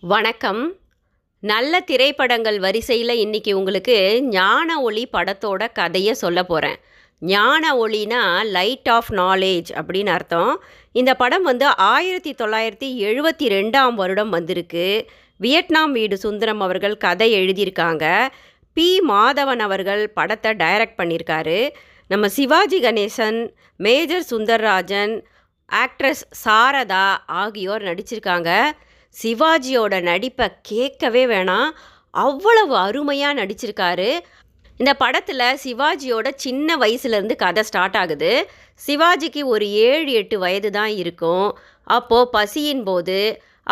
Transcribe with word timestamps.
வணக்கம். 0.00 0.74
நல்ல 1.40 1.80
திரைப்படங்கள் 1.80 2.58
வரிசையில் 2.58 3.26
இன்றைக்கி 3.26 3.52
உங்களுக்கு 3.52 4.22
ஞான 4.22 4.80
ஒளி 4.80 5.08
படத்தோட 5.12 5.72
கதையை 5.72 6.14
சொல்ல 6.14 6.42
போகிறேன் 6.42 6.76
ஞான 7.20 7.86
ஒளினா 7.86 8.44
லைட் 8.44 8.88
ஆஃப் 8.88 9.10
நாலேஜ் 9.10 9.64
அப்படின்னு 9.72 10.06
அர்த்தம். 10.06 10.62
இந்த 10.92 11.14
படம் 11.14 11.42
வந்து 11.42 11.66
ஆயிரத்தி 11.66 12.32
தொள்ளாயிரத்தி 12.32 13.04
எழுபத்தி 13.06 13.42
ரெண்டாம் 13.42 13.94
வருடம் 13.94 14.30
வந்திருக்கு. 14.30 15.10
வியட்நாம் 15.36 15.92
வீடு 15.92 16.16
சுந்தரம் 16.16 16.60
அவர்கள் 16.60 16.96
கதை 16.96 17.34
எழுதியிருக்காங்க. 17.34 18.28
பி. 18.72 19.00
மாதவன் 19.08 19.58
அவர்கள் 19.58 20.10
படத்தை 20.10 20.52
டைரக்ட் 20.52 20.98
பண்ணியிருக்காரு. 20.98 21.68
நம்ம 22.08 22.28
சிவாஜி 22.28 22.82
கணேசன் 22.82 23.50
மேஜர் 23.76 24.24
சுந்தர்ராஜன் 24.30 25.24
ஆக்ட்ரஸ் 25.72 26.22
சாரதா 26.44 27.16
ஆகியோர் 27.26 27.82
நடிச்சிருக்காங்க. 27.82 28.70
சிவாஜியோட 29.22 29.94
நடிப்பை 30.02 30.46
கேட்கவே 30.70 31.22
வேணாம். 31.26 31.70
அவ்வளவு 32.10 32.74
அருமையாக 32.76 33.38
நடிச்சிருக்காரு. 33.40 34.10
இந்த 34.80 34.92
படத்தில் 34.94 35.58
சிவாஜியோட 35.64 36.28
சின்ன 36.44 36.76
வயசுலேருந்து 36.76 37.36
கதை 37.36 37.62
ஸ்டார்ட் 37.62 37.96
ஆகுது. 37.96 38.32
சிவாஜிக்கு 38.86 39.42
ஒரு 39.44 39.66
ஏழு 39.88 40.10
எட்டு 40.12 40.38
வயது 40.38 40.70
தான் 40.70 40.92
இருக்கும். 41.02 41.48
அப்போது 41.96 42.30
பசியின் 42.30 42.82
போது 42.82 43.18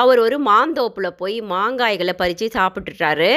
அவர் 0.02 0.18
ஒரு 0.18 0.36
மாந்தோப்பில் 0.48 1.16
போய் 1.18 1.36
மாங்காய்களை 1.50 2.12
பறித்து 2.12 2.46
சாப்பிட்டுட்டாரு. 2.54 3.32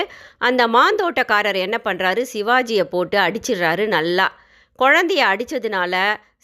அந்த 0.48 0.62
மாந்தோட்டக்காரர் 0.68 1.60
என்ன 1.66 1.78
பண்ணுறாரு 1.84 2.22
சிவாஜியை 2.34 2.86
போட்டு 2.94 3.18
அடிச்சிடுறாரு 3.18 3.86
நல்லா. 3.88 4.28
குழந்தைய 4.80 5.22
அடித்ததுனால 5.32 5.94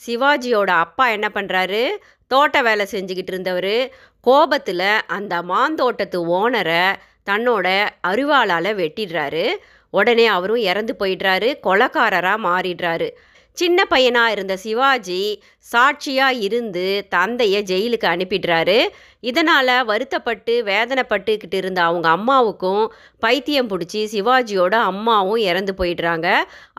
சிவாஜியோட 0.05 0.71
அப்பா 0.85 1.05
என்ன 1.09 1.27
பண்ணுறாரு 1.33 1.81
தோட்ட 2.31 2.61
வேலை 2.61 2.85
செஞ்சுக்கிட்டு 2.91 3.33
இருந்தவர். 3.33 3.75
கோபத்தில் 4.23 4.87
அந்த 5.07 5.41
மாந்தோட்டத்து 5.41 6.19
ஓனரை 6.39 6.83
தன்னோட 7.29 7.67
அருவாளால் 8.07 8.71
வெட்டிடுறாரு. 8.79 9.45
உடனே 9.89 10.25
அவரும் 10.27 10.63
இறந்து 10.71 10.93
போயிடுறாரு 10.99 11.49
கொலக்காரராக 11.63 12.43
மாறிடுறாரு. 12.47 13.09
சின்ன 13.57 13.85
பையனாக 13.85 14.31
இருந்த 14.31 14.57
சிவாஜி 14.57 15.43
சாட்சியாக 15.57 16.39
இருந்து 16.45 16.85
தந்தையை 17.09 17.59
ஜெயிலுக்கு 17.63 18.07
அனுப்பிடுறாரு. 18.07 18.77
இதனால் 19.19 19.85
வருத்தப்பட்டு 19.85 20.63
வேதனைப்பட்டுக்கிட்டு 20.65 21.53
இருந்த 21.53 21.81
அவங்க 21.81 22.09
அம்மாவுக்கும் 22.09 22.93
பைத்தியம் 23.19 23.69
பிடிச்சி 23.69 24.01
சிவாஜியோட 24.15 24.75
அம்மாவும் 24.91 25.43
இறந்து 25.49 25.75
போயிடுறாங்க. 25.77 26.29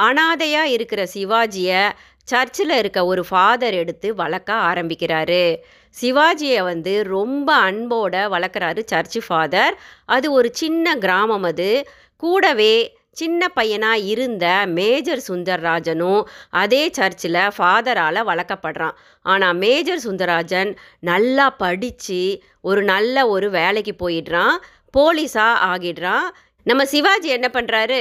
அனாதையாக 0.00 0.74
இருக்கிற 0.76 1.06
சிவாஜியை 1.14 1.82
சர்ச்சில் 2.24 2.70
இருக்க 2.70 3.04
ஒரு 3.04 3.24
ஃபாதர் 3.28 3.74
எடுத்து 3.74 4.14
வளர்க்க 4.14 4.52
ஆரம்பிக்கிறாரு. 4.54 5.56
சிவாஜியை 6.00 6.62
வந்து 6.62 7.02
ரொம்ப 7.04 7.48
அன்போட 7.70 8.14
வளர்க்குறாரு 8.34 8.82
சர்ச்சு 8.92 9.20
ஃபாதர். 9.26 9.80
அது 10.04 10.32
ஒரு 10.32 10.50
சின்ன 10.52 10.96
கிராமம் 10.96 11.42
அது. 11.42 11.88
கூடவே 12.16 12.96
சின்ன 13.10 13.48
பையனாக 13.48 13.98
இருந்த 13.98 14.62
மேஜர் 14.66 15.22
சுந்தர்ராஜனும் 15.28 16.22
அதே 16.50 16.90
சர்ச்சில் 16.92 17.40
ஃபாதரால் 17.58 18.20
வளர்க்கப்படுறான். 18.30 18.96
ஆனால் 19.22 19.56
மேஜர் 19.56 20.00
சுந்தரராஜன் 20.04 20.76
நல்லா 21.00 21.50
படித்து 21.50 22.42
ஒரு 22.60 22.82
நல்ல 22.82 23.28
ஒரு 23.28 23.50
வேலைக்கு 23.50 24.08
போயிடுறான். 24.08 24.56
போலீஸாக 24.98 25.62
ஆகிடுறான். 25.72 26.26
நம்ம 26.68 26.82
சிவாஜி 26.84 27.28
என்ன 27.28 27.48
பண்ணுறாரு 27.52 27.98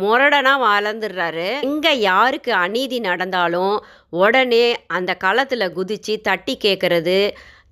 முரடனாக 0.00 0.64
வளர்ந்துடுறாரு. 0.64 1.48
இங்கே 1.62 1.92
யாருக்கு 1.98 2.52
அநீதி 2.54 2.98
நடந்தாலும் 3.00 3.74
உடனே 4.22 4.66
அந்த 4.86 5.14
களத்தில் 5.14 5.72
குதித்து 5.72 6.14
தட்டி 6.20 6.54
கேட்குறது 6.64 7.18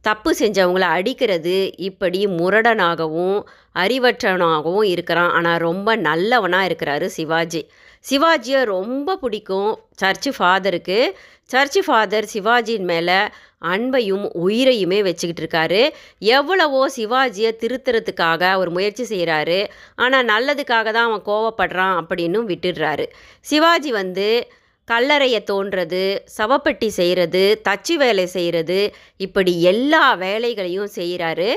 தப்பு 0.00 0.30
செஞ்சவங்கள 0.38 0.86
அடிக்கிறது 0.96 1.56
இப்படி 1.88 2.26
முரடனாகவும் 2.26 3.38
அறிவற்றவனாகவும் 3.74 4.88
இருக்கிறான். 4.94 5.30
ஆனால் 5.30 5.62
ரொம்ப 5.68 5.96
நல்லவனாக 6.08 6.68
இருக்கிறாரு 6.70 7.06
சிவாஜி. 7.18 7.62
சிவாஜியை 8.04 8.60
ரொம்ப 8.74 9.16
பிடிக்கும். 9.16 9.72
சர்ச்சு 10.02 10.30
ஃபாதருக்கு. 10.38 10.98
சர்ச்சு 11.50 11.80
ஃபாதர் 11.86 12.26
சிவாஜியின் 12.34 12.88
மேலே 12.92 13.18
அன்பையும் 13.72 14.24
உயிரையுமே 14.44 14.98
வச்சுக்கிட்டு 15.02 15.42
இருக்காரு. 15.44 15.82
எவ்வளவோ 16.36 16.82
சிவாஜியை 16.96 17.52
திருத்துறதுக்காக 17.62 18.42
அவர் 18.56 18.70
முயற்சி 18.70 19.04
செய்கிறாரு 19.12 19.60
ஆனால் 20.04 20.28
நல்லதுக்காக 20.32 20.86
தான் 20.96 21.08
அவன் 21.10 21.26
கோவப்படுறான் 21.30 21.96
அப்படின்னும் 22.02 22.50
விட்டுடுறாரு. 22.52 23.06
சிவாஜி 23.50 23.92
வந்து 24.00 24.28
கல்லறையை 24.88 25.38
தோன்றது 25.50 26.00
சவப்பெட்டி 26.36 26.88
செய்கிறது 26.96 27.42
தச்சு 27.68 27.94
வேலை 27.94 28.24
செய்கிறது 28.26 28.78
இப்படி 29.16 29.52
எல்லா 29.70 30.02
வேலைகளையும் 30.24 30.90
செய்கிறாரு 30.96 31.48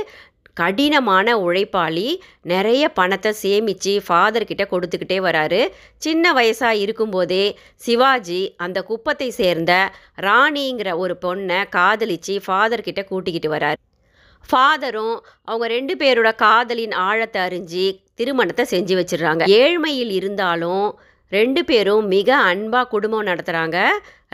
கடினமான 0.59 1.27
உழைப்பாளி 1.45 2.07
நிறைய 2.51 2.83
பணத்தை 2.99 3.31
சேமித்து 3.41 3.93
ஃபாதர்கிட்ட 4.05 4.63
கொடுத்துக்கிட்டே 4.71 5.17
வராரு. 5.27 5.61
சின்ன 6.05 6.33
வயசாக 6.37 6.81
இருக்கும்போதே 6.83 7.45
சிவாஜி 7.85 8.41
அந்த 8.65 8.81
குப்பத்தை 8.89 9.29
சேர்ந்த 9.39 9.73
ராணிங்கிற 10.27 10.91
ஒரு 11.03 11.15
பொண்ணை 11.25 11.59
காதலித்து 11.77 12.35
ஃபாதர்கிட்ட 12.45 13.03
கூட்டிக்கிட்டு 13.11 13.51
வரார். 13.55 13.79
ஃபாதரும் 14.49 15.15
அவங்க 15.49 15.65
ரெண்டு 15.75 15.93
பேரோட 16.01 16.29
காதலின் 16.43 16.93
ஆழத்தை 17.07 17.39
அறிஞ்சு 17.47 17.85
திருமணத்தை 18.19 18.63
செஞ்சு 18.73 18.95
வச்சிடுறாங்க. 18.99 19.43
ஏழ்மையில் 19.59 20.13
இருந்தாலும் 20.19 20.87
ரெண்டு 21.31 21.61
பேரும் 21.69 22.05
மிக 22.15 22.29
அன்பாக 22.49 22.89
குடும்பம் 22.93 23.27
நடத்துகிறாங்க 23.29 23.77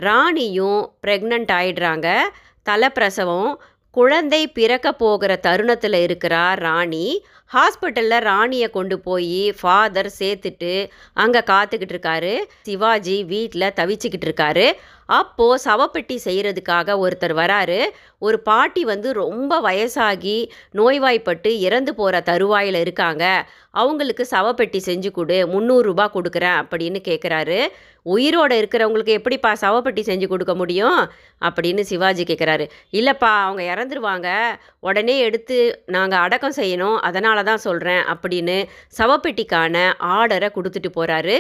ராணியும் 0.08 0.82
ப்ரெக்னென்ட் 1.06 1.54
ஆயிடுறாங்க. 1.60 2.08
தலைப்பிரசவம் 2.68 3.50
குழந்தை 3.94 4.48
பிறக்க 4.48 4.92
போகிற 4.92 5.36
தருணத்தில் 5.36 5.98
இருக்கிறா 6.06 6.56
ராணி. 6.56 7.24
ஹாஸ்பிட்டலில் 7.54 8.20
ராணியை 8.20 8.70
கொண்டு 8.70 9.00
போய் 9.00 9.54
ஃபாதர் 9.60 10.10
சேர்த்துட்டு 10.20 10.72
அங்கே 11.14 11.40
காத்துக்கிட்டு 11.40 11.96
இருக்காரு. 11.96 12.34
சிவாஜி 12.62 13.24
வீட்டில் 13.24 13.76
தவிச்சுக்கிட்டு 13.76 14.28
இருக்காரு. 14.30 14.66
அப்போது 15.20 15.62
சவப்பெட்டி 15.66 16.16
செய்கிறதுக்காக 16.26 16.96
ஒருத்தர் 17.04 17.34
வராரு. 17.42 17.80
ஒரு 18.28 18.38
பாட்டி 18.48 18.82
வந்து 18.92 19.10
ரொம்ப 19.14 19.54
வயசாகி 19.68 20.38
நோய்வாய்ப்பட்டு 20.80 21.50
இறந்து 21.68 21.92
போகிற 22.00 22.22
தருவாயில் 22.30 22.80
இருக்காங்க. 22.84 23.24
அவங்களுக்கு 23.82 24.24
சவப்பெட்டி 24.32 24.80
செஞ்சு 24.88 25.10
கொடு 25.12 25.38
முந்நூறுரூபா 25.54 26.06
கொடுக்குறேன் 26.16 26.58
அப்படின்னு 26.64 27.00
கேட்குறாரு 27.10 27.60
உயிரோடு 28.16 28.56
இருக்கிறவங்களுக்கு 28.62 29.18
எப்படிப்பா 29.20 29.52
சவப்பெட்டி 29.62 30.02
செஞ்சு 30.10 30.28
கொடுக்க 30.28 30.54
முடியும்? 30.62 31.00
அப்படின்னு 31.48 31.84
சிவாஜி 31.92 32.24
கேட்குறாரு 32.30 32.66
இல்லைப்பா 33.00 33.32
அவங்க 33.46 33.64
இறந்துருவாங்க. 33.74 34.30
உடனே 34.80 35.16
எடுத்து 35.28 35.58
நாங்கள் 35.96 36.24
அடக்கம் 36.26 36.58
செய்யணும். 36.62 36.98
அதனால 37.10 37.44
தான் 37.50 37.66
சொல்கிறேன் 37.68 38.04
அப்படின்னு 38.14 38.58
சவப்பெட்டிக்கான 39.00 39.76
ஆர்டரை 40.18 40.50
கொடுத்துட்டு 40.58 40.92
போகிறாரு 40.98 41.38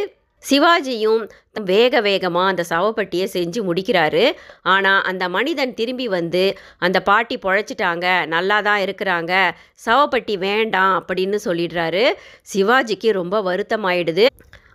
சிவாஜியும் 0.49 1.23
வேக 1.63 2.01
வேகமாக 2.01 2.51
அந்த 2.51 2.63
சவப்பட்டியை 2.69 3.27
செஞ்சு 3.33 3.59
முடிக்கிறாரு. 3.69 4.23
ஆனால் 4.61 5.03
அந்த 5.03 5.29
மனிதன் 5.29 5.73
திரும்பி 5.73 6.07
வந்து 6.07 6.43
அந்த 6.77 7.01
பாட்டி 7.01 7.37
பொழைச்சிட்டாங்க 7.37 8.07
நல்லா 8.25 8.61
தான் 8.61 8.81
இருக்கிறாங்க 8.85 9.33
சவப்பட்டி 9.85 10.37
வேண்டாம் 10.37 10.95
அப்படின்னு 10.99 11.39
சொல்லிடுறாரு. 11.45 12.05
சிவாஜிக்கு 12.53 13.11
ரொம்ப 13.11 13.41
வருத்தமாயிடுது. 13.41 14.25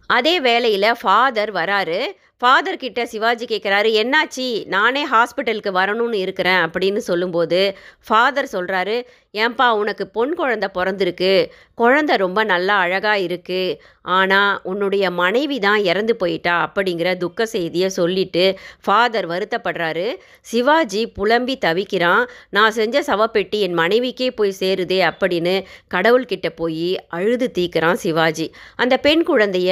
அதே 0.06 0.40
வேளையில் 0.40 0.96
ஃபாதர் 1.00 1.52
வராரு. 1.52 2.00
ஃபாதர் 2.42 2.76
கிட்ட 2.76 3.00
சிவாஜி 3.06 3.44
கேட்குறாரு 3.44 3.88
என்னாச்சி? 4.02 4.46
நானே 4.66 5.02
ஹாஸ்பிட்டலுக்கு 5.06 5.70
வரணும்னு 5.78 6.18
இருக்கிறேன் 6.24 6.60
அப்படின்னு 6.66 7.00
சொல்லும்போது 7.08 7.60
ஃபாதர் 8.06 8.48
சொல்கிறாரு 8.52 8.96
ஏன்பா 9.42 9.66
உனக்கு 9.80 10.04
பொன் 10.16 10.34
குழந்த 10.40 10.66
பிறந்திருக்கு. 10.76 11.32
குழந்த 11.80 12.12
ரொம்ப 12.22 12.40
நல்லா 12.52 12.76
அழகாக 12.84 13.24
இருக்குது 13.26 13.76
ஆனால் 14.16 14.52
உன்னுடைய 14.70 15.04
மனைவி 15.18 15.56
தான் 15.64 15.80
இறந்து 15.90 16.14
போயிட்டா 16.20 16.54
அப்படிங்கிற 16.66 17.08
துக்க 17.22 17.46
செய்தியை 17.54 17.88
சொல்லிட்டு 17.96 18.44
ஃபாதர் 18.84 19.26
வருத்தப்படுறாரு. 19.32 20.06
சிவாஜி 20.50 21.02
புலம்பி 21.16 21.56
தவிக்கிறான். 21.66 22.22
நான் 22.56 22.76
செஞ்ச 22.78 23.02
சவப்பெட்டி 23.08 23.58
என் 23.66 23.76
மனைவிக்கே 23.80 24.28
போய் 24.38 24.54
சேருதே 24.60 25.00
அப்படின்னு 25.10 25.54
கடவுள்கிட்ட 25.94 26.50
போய் 26.60 26.88
அழுது 27.18 27.48
தீக்கிறான் 27.58 28.00
சிவாஜி. 28.04 28.46
அந்த 28.76 28.94
பெண் 29.06 29.24
குழந்தைய 29.30 29.70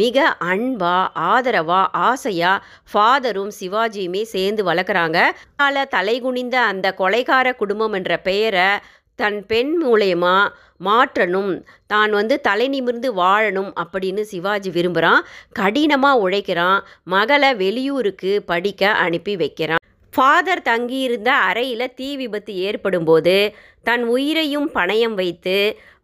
மிக 0.00 0.28
அன்பா 0.52 0.96
ஆதரவா 1.32 1.80
ஆசையாக 2.10 2.62
ஃபாதரும் 2.92 3.52
சிவாஜியுமே 3.60 4.22
சேர்ந்து 4.34 4.64
வளர்க்குறாங்க. 4.70 5.18
கால 5.62 5.86
தலைகுனிந்த 5.96 6.56
அந்த 6.70 6.86
கொலைகார 7.02 7.56
குடும்பம் 7.62 7.96
என்ற 8.00 8.12
பெயரை 8.28 8.68
தன் 9.20 9.38
பெண் 9.50 9.72
மூலயமா 9.84 10.36
மாற்றணும். 10.86 11.52
தான் 11.92 12.12
வந்து 12.18 12.34
தலை 12.48 12.66
நிமிர்ந்து 12.74 13.08
வாழணும் 13.22 13.70
அப்படின்னு 13.82 14.22
சிவாஜி 14.32 14.70
விரும்புகிறான் 14.76 15.22
கடினமாக 15.60 16.22
உழைக்கிறான். 16.24 16.78
மகளை 17.14 17.50
வெளியூருக்கு 17.62 18.32
படிக்க 18.52 18.92
அனுப்பி 19.04 19.34
வைக்கிறான். 19.42 19.84
ஃபாதர் 20.14 20.62
தங்கியிருந்த 20.62 21.30
அறையில் 21.48 21.94
தீ 21.94 22.08
விபத்து 22.16 22.52
ஏற்படும்போது 22.68 23.36
தன் 23.84 24.04
உயிரையும் 24.04 24.68
பணயம் 24.74 25.14
வைத்து 25.14 25.58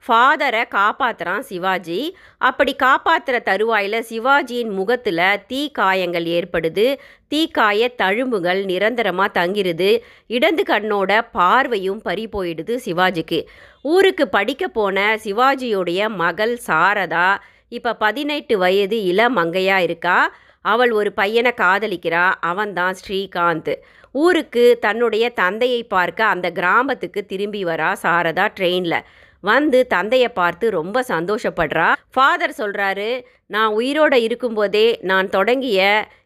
ஃபாதரை 0.07 0.63
காப்பாற்றுறான் 0.75 1.45
சிவாஜி. 1.51 2.01
அப்படி 2.49 2.73
காப்பாற்றுற 2.83 3.37
தருவாயில் 3.43 3.99
சிவாஜியின் 4.11 4.73
முகத்தில் 4.79 5.23
தீ 5.47 5.61
காயங்கள் 5.79 6.27
ஏற்படுது. 6.39 6.87
தீக்காய 7.33 7.89
தழும்புகள் 8.03 8.61
நிரந்தரமாக 8.65 9.35
தங்கிருது. 9.41 9.91
இடது 10.27 10.63
கண்ணோட 10.63 11.11
பார்வையும் 11.39 12.03
பறி 12.03 12.27
போயிடுது 12.27 12.77
சிவாஜிக்கு. 12.87 13.41
ஊருக்கு 13.85 14.27
படிக்க 14.29 14.69
போன 14.69 15.17
சிவாஜியுடைய 15.25 16.09
மகள் 16.23 16.55
சாரதா 16.69 17.29
இப்போ 17.69 17.93
பதினெட்டு 17.95 18.55
வயது 18.59 18.97
இள 19.05 19.21
மங்கையாக 19.31 19.83
இருக்கா? 19.83 20.19
அவள் 20.65 20.93
ஒரு 21.01 21.13
பையனை 21.13 21.53
காதலிக்கிறா 21.57 22.25
அவன்தான் 22.41 22.97
ஸ்ரீகாந்த். 23.01 23.75
ஊருக்கு 24.13 24.65
தன்னுடைய 24.81 25.25
தந்தையை 25.43 25.83
பார்க்க 25.95 26.33
அந்த 26.35 26.49
கிராமத்துக்கு 26.51 27.21
திரும்பி 27.25 27.65
வரா 27.65 27.91
சாரதா 28.03 28.47
ட்ரெயினில். 28.59 29.01
வந்து 29.41 29.79
தந்தையை 29.87 30.29
பார்த்து 30.29 30.67
ரொம்ப 30.71 30.99
சந்தோஷப்படுறா. 31.09 31.89
ஃபாதர் 32.13 32.55
சொல்கிறாரு 32.59 33.11
நான் 33.47 33.73
உயிரோடு 33.73 34.19
இருக்கும்போதே 34.23 34.87
நான் 35.03 35.29
தொடங்கிய 35.29 35.81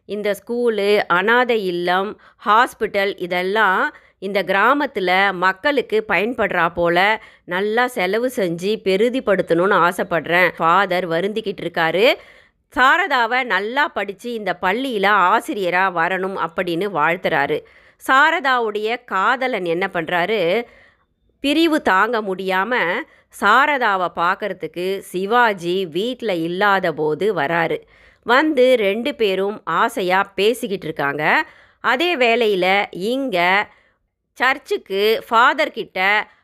இந்த 0.05 0.29
ஸ்கூலு 0.39 0.89
அனாதை 1.07 1.57
இல்லம் 1.65 2.11
ஹாஸ்பிட்டல் 2.45 3.11
இதெல்லாம் 3.17 3.81
இந்த 4.27 4.39
கிராமத்தில் 4.43 5.11
மக்களுக்கு 5.33 5.97
பயன்படுறா 6.07 6.65
போல 6.73 6.97
நல்லா 7.45 7.83
செலவு 7.87 8.27
செஞ்சு 8.35 8.71
பெருதிப்படுத்தணும்னு 8.87 9.77
ஆசைப்படுறேன். 9.87 10.49
ஃபாதர் 10.57 11.07
வருந்திக்கிட்டு 11.07 11.63
இருக்காரு. 11.65 12.05
சாரதாவை 12.73 13.39
நல்லா 13.53 13.83
படித்து 13.97 14.29
இந்த 14.39 14.51
பள்ளியில் 14.63 15.11
ஆசிரியராக 15.29 15.95
வரணும் 15.99 16.37
அப்படின்னு 16.45 16.87
வாழ்த்துறாரு. 16.99 17.57
சாரதாவுடைய 18.01 18.89
காதலன் 19.13 19.67
என்ன 19.73 19.85
பண்ணுறாரு 19.93 20.41
பிரிவு 21.43 21.77
தாங்க 21.81 22.17
முடியாமல் 22.21 23.03
சாரதாவை 23.41 24.07
பார்க்கறதுக்கு 24.21 24.85
சிவாஜி 25.11 25.75
வீட்டில் 25.97 26.35
இல்லாத 26.47 26.87
போது 26.93 27.25
வராரு. 27.41 27.77
வந்து 28.25 28.65
ரெண்டு 28.85 29.11
பேரும் 29.15 29.57
ஆசையாக 29.81 30.31
பேசிக்கிட்டு 30.39 30.87
இருக்காங்க. 30.89 31.23
அதே 31.83 32.11
வேளையில் 32.23 32.71
இங்கே 33.13 33.51
சர்ச்சுக்கு 34.37 35.03
ஃபாதர்கிட்ட 35.27 35.99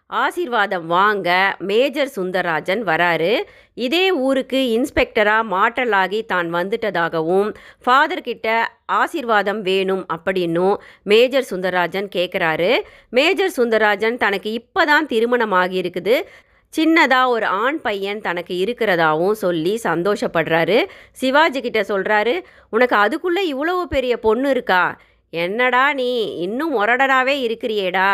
ஆசீர்வாதம் 0.09 0.85
வாங்க 0.87 1.29
மேஜர் 1.69 2.11
சுந்தரராஜன் 2.15 2.81
வராரு. 2.89 3.31
இதே 3.85 4.03
ஊருக்கு 4.25 4.59
இன்ஸ்பெக்டராக 4.75 5.49
மாற்றலாகி 5.53 6.19
தான் 6.25 6.49
வந்துட்டதாகவும் 6.55 7.49
ஃபாதர்கிட்ட 7.85 8.47
ஆசீர்வாதம் 8.99 9.61
வேணும் 9.61 10.03
அப்படின்னும் 10.15 10.75
மேஜர் 11.03 11.47
சுந்தரராஜன் 11.51 12.09
கேட்குறாரு 12.17 12.71
மேஜர் 13.09 13.55
சுந்தரராஜன் 13.57 14.17
தனக்கு 14.17 14.51
இப்போ 14.53 14.83
தான் 14.85 15.09
திருமணம் 15.13 15.55
ஆகியிருக்குது 15.61 16.15
சின்னதாக 16.73 17.33
ஒரு 17.35 17.45
ஆண் 17.63 17.81
பையன் 17.81 18.21
தனக்கு 18.21 18.53
இருக்கிறதாவும் 18.63 19.35
சொல்லி 19.43 19.73
சந்தோஷப்படுறாரு. 19.83 20.79
சிவாஜி 21.11 21.59
கிட்ட 21.61 21.81
சொல்கிறாரு 21.81 22.33
உனக்கு 22.69 22.95
அதுக்குள்ளே 22.95 23.43
இவ்வளோ 23.53 23.75
பெரிய 23.95 24.13
பொண்ணு 24.19 24.49
இருக்கா? 24.49 24.83
என்னடா 25.33 25.85
நீ 25.93 26.09
இன்னும் 26.45 26.73
முரடராகவே 26.77 27.35
இருக்கிறியேடா. 27.45 28.09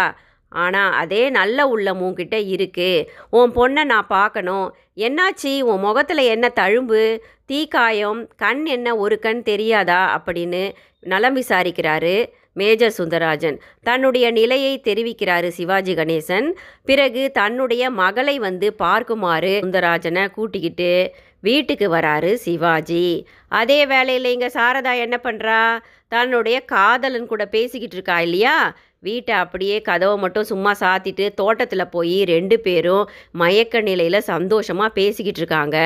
ஆனால் 0.51 0.93
அதே 0.93 1.29
நல்ல 1.29 1.67
உள்ளம் 1.67 2.01
உன்கிட்ட 2.01 2.47
இருக்கு. 2.47 3.11
உன் 3.29 3.51
பொண்ணை 3.51 3.83
நான் 3.83 4.07
பார்க்கணும். 4.07 4.75
என்னாச்சு? 4.95 5.61
உன் 5.61 5.79
முகத்தில் 5.79 6.17
என்ன 6.17 6.51
தழும்பு? 6.59 7.21
தீக்காயம்? 7.51 8.27
கண் 8.35 8.65
என்ன 8.65 8.95
ஒரு 8.95 9.19
கண் 9.19 9.41
தெரியாதா? 9.41 10.01
அப்படின்னு 10.17 10.71
நலம் 10.99 11.35
விசாரிக்கிறாரு 11.35 12.29
மேஜர் 12.53 12.93
சுந்தராஜன் 12.97 13.59
தன்னுடைய 13.83 14.31
நிலையை 14.31 14.81
தெரிவிக்கிறாரு 14.83 15.47
சிவாஜி 15.47 15.93
கணேசன். 15.93 16.47
பிறகு 16.85 17.31
தன்னுடைய 17.31 17.89
மகளை 17.89 18.39
வந்து 18.39 18.75
பார்க்குமாறு 18.79 19.53
சுந்தராஜனை 19.59 20.27
கூட்டிக்கிட்டு 20.27 21.13
வீட்டுக்கு 21.41 21.95
வராரு 21.95 22.33
சிவாஜி. 22.33 23.27
அதே 23.47 23.85
வேலையில் 23.85 24.25
இங்கே 24.25 24.47
சாரதா 24.47 24.97
என்ன 24.99 25.19
பண்ணுறா 25.23 25.79
தன்னுடைய 26.07 26.59
காதலன் 26.59 27.25
கூட 27.25 27.45
பேசிக்கிட்டு 27.45 27.95
இருக்கா 27.95 28.19
இல்லையா? 28.19 28.75
வீட்டை 29.07 29.33
அப்படியே 29.43 29.77
கதவை 29.81 30.15
மட்டும் 30.23 30.47
சும்மா 30.49 30.71
சாத்திட்டு 30.81 31.25
தோட்டத்தில் 31.39 31.91
போய் 31.93 32.17
ரெண்டு 32.31 32.55
பேரும் 32.65 33.07
மயக்க 33.41 33.81
நிலையில் 33.87 34.27
சந்தோஷமாக 34.31 34.95
பேசிக்கிட்டு 34.97 35.41
இருக்காங்க. 35.41 35.77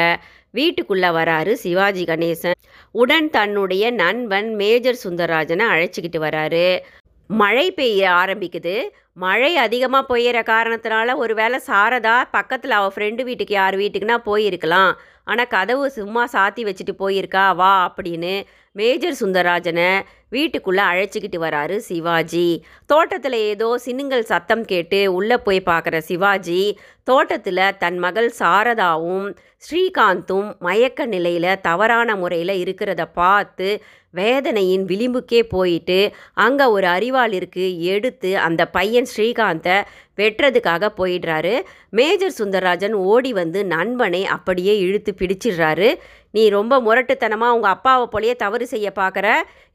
வீட்டுக்குள்ளே 0.57 1.09
வராரு 1.19 1.53
சிவாஜி 1.61 2.03
கணேசன். 2.09 2.57
உடன் 3.01 3.29
தன்னுடைய 3.37 3.83
நண்பன் 4.01 4.49
மேஜர் 4.61 5.01
சுந்தரராஜனை 5.05 5.65
அழைச்சிக்கிட்டு 5.75 6.21
வராரு. 6.25 6.67
மழை 7.29 7.65
பெய்ய 7.77 8.01
ஆரம்பிக்குது. 8.21 8.75
மழை 9.23 9.51
அதிகமாக 9.65 10.07
பெய்கிற 10.11 10.37
காரணத்தினால 10.51 11.15
ஒரு 11.23 11.33
வேளை 11.39 11.59
சாரதா 11.69 12.17
பக்கத்தில் 12.37 12.77
அவள் 12.79 12.93
ஃப்ரெண்டு 12.95 13.23
வீட்டுக்கு 13.29 13.53
யார் 13.59 13.75
வீட்டுக்குனா 13.83 14.17
போயிருக்கலாம். 14.29 14.91
ஆனால் 15.31 15.51
கதவு 15.55 15.85
சும்மா 15.99 16.23
சாத்தி 16.35 16.63
வச்சுட்டு 16.67 16.93
போயிருக்கா 17.03 17.45
வா 17.61 17.73
அப்படின்னு 17.87 18.35
மேஜர் 18.75 19.17
சுந்தரராஜனை 19.19 19.89
வீட்டுக்குள்ளே 20.29 20.83
அழைச்சிக்கிட்டு 20.83 21.39
வராரு 21.43 21.75
சிவாஜி. 21.87 22.47
தோட்டத்தில் 22.85 23.37
ஏதோ 23.51 23.67
சின்னுங்கள் 23.85 24.29
சத்தம் 24.31 24.65
கேட்டு 24.65 24.99
உள்ளே 25.13 25.37
போய் 25.37 25.61
பார்க்குற 25.65 25.97
சிவாஜி 25.97 26.61
தோட்டத்தில் 27.03 27.75
தன் 27.77 27.97
மகள் 27.97 28.29
சாரதாவும் 28.39 29.27
ஸ்ரீகாந்தும் 29.65 30.49
மயக்க 30.59 31.05
நிலையில் 31.05 31.61
தவறான 31.61 32.15
முறையில் 32.15 32.53
இருக்கிறத 32.63 33.03
பார்த்து 33.13 33.67
வேதனையின் 34.09 34.83
விளிம்புக்கே 34.85 35.39
போயிட்டு 35.49 35.99
அங்கே 36.33 36.65
ஒரு 36.65 36.87
அறிவாள் 36.87 37.33
இருக்கு 37.33 37.65
எடுத்து 37.93 38.29
அந்த 38.37 38.61
பையன் 38.67 39.09
ஸ்ரீகாந்தை 39.15 39.77
வெட்டுறதுக்காக 40.17 40.89
போயிடுறாரு. 40.97 41.55
மேஜர் 41.89 42.37
சுந்தரராஜன் 42.37 42.95
ஓடி 43.05 43.33
வந்து 43.33 43.61
நண்பனை 43.65 44.21
அப்படியே 44.25 44.75
இழுத்து 44.79 45.13
பிடிச்சிடுறாரு. 45.17 45.89
நீ 46.35 46.43
ரொம்ப 46.55 46.73
முரட்டுத்தனமாக 46.85 47.55
உங்கள் 47.57 47.73
அப்பாவை 47.75 48.05
போலயே 48.13 48.33
தவறு 48.43 48.65
செய்ய 48.71 48.87
பார்க்குற 48.99 49.27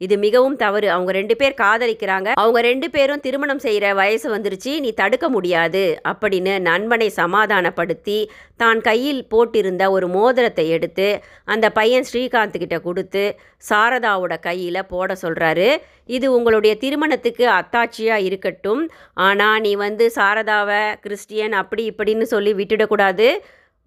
இது 0.05 0.15
மிகவும் 0.25 0.57
தவறு. 0.63 0.87
அவங்க 0.95 1.11
ரெண்டு 1.17 1.35
பேர் 1.39 1.55
காதலிக்கிறாங்க. 1.61 2.29
அவங்க 2.41 2.59
ரெண்டு 2.67 2.87
பேரும் 2.95 3.23
திருமணம் 3.25 3.61
செய்கிற 3.65 3.85
வயசு 3.99 4.27
வந்துருச்சு. 4.35 4.71
நீ 4.85 4.89
தடுக்க 5.01 5.25
முடியாது. 5.35 5.83
அப்படின்னு 6.11 6.53
நண்பனை 6.69 7.07
சமாதானப்படுத்தி 7.21 8.17
தான் 8.63 8.81
கையில் 8.89 9.21
போட்டிருந்த 9.33 9.83
ஒரு 9.95 10.07
மோதிரத்தை 10.17 10.65
எடுத்து 10.77 11.07
அந்த 11.53 11.69
பையன் 11.77 12.07
ஸ்ரீகாந்த் 12.09 12.61
கிட்ட 12.63 12.79
கொடுத்து 12.87 13.23
சாரதாவோட 13.69 14.33
கையில் 14.47 14.89
போட 14.91 15.15
சொல்கிறாரு 15.23 15.69
இது 16.17 16.27
உங்களுடைய 16.37 16.73
திருமணத்துக்கு 16.83 17.45
அத்தாட்சியாக 17.59 18.25
இருக்கட்டும். 18.27 18.83
ஆனால் 19.27 19.61
நீ 19.65 19.73
வந்து 19.85 20.05
சாரதாவை 20.19 20.83
கிறிஸ்டியன் 21.05 21.57
அப்படி 21.61 21.83
இப்படின்னு 21.93 22.27
சொல்லி 22.35 22.53
விட்டுடக்கூடாது 22.53 23.27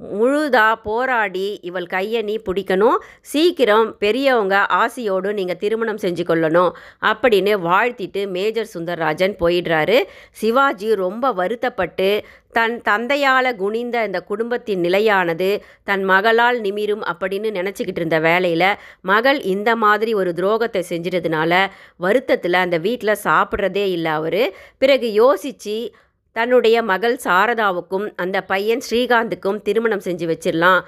முழுதா 0.01 0.75
போராடி 0.83 1.59
இவள் 1.63 1.87
கையை 1.87 2.23
நீ 2.23 2.39
பிடிக்கணும். 2.39 2.97
சீக்கிரம் 3.21 3.97
பெரியவங்க 3.99 4.67
ஆசையோடு 4.67 5.35
நீங்கள் 5.35 5.57
திருமணம் 5.57 5.97
செஞ்சு 5.97 6.25
கொள்ளணும். 6.29 6.73
அப்படின்னு 7.03 7.53
வாழ்த்திட்டு 7.69 8.29
மேஜர் 8.29 8.71
சுந்தரராஜன் 8.75 9.37
போயிடுறாரு. 9.41 10.03
சிவாஜி 10.33 10.95
ரொம்ப 10.95 11.33
வருத்தப்பட்டு 11.33 12.25
தன் 12.53 12.83
தந்தையால் 12.83 13.57
குனிந்த 13.57 14.05
இந்த 14.05 14.21
குடும்பத்தின் 14.21 14.81
நிலையானது 14.81 15.65
தன் 15.85 16.05
மகளால் 16.05 16.61
நிமிரும் 16.61 17.03
அப்படின்னு 17.13 17.49
நினச்சிக்கிட்டு 17.51 17.97
இருந்த 17.97 18.21
வேலையில் 18.21 18.77
மகள் 19.01 19.41
இந்த 19.41 19.77
மாதிரி 19.77 20.15
ஒரு 20.15 20.33
துரோகத்தை 20.37 20.83
செஞ்சிட்டதுனால 20.89 21.67
வருத்தத்தில் 21.97 22.53
அந்த 22.53 22.79
வீட்டில் 22.79 23.23
சாப்பிட்றதே 23.25 23.87
இல்லை 23.97 24.11
அவர். 24.11 24.53
பிறகு 24.79 25.13
யோசித்து 25.13 25.95
தன்னுடைய 26.35 26.77
மகள் 26.83 27.21
சாரதாவுக்கும் 27.25 28.07
அந்த 28.17 28.39
பையன் 28.43 28.83
ஸ்ரீகாந்துக்கும் 28.91 29.63
திருமணம் 29.63 30.05
செஞ்சு 30.05 30.27
வச்சிடலாம். 30.33 30.81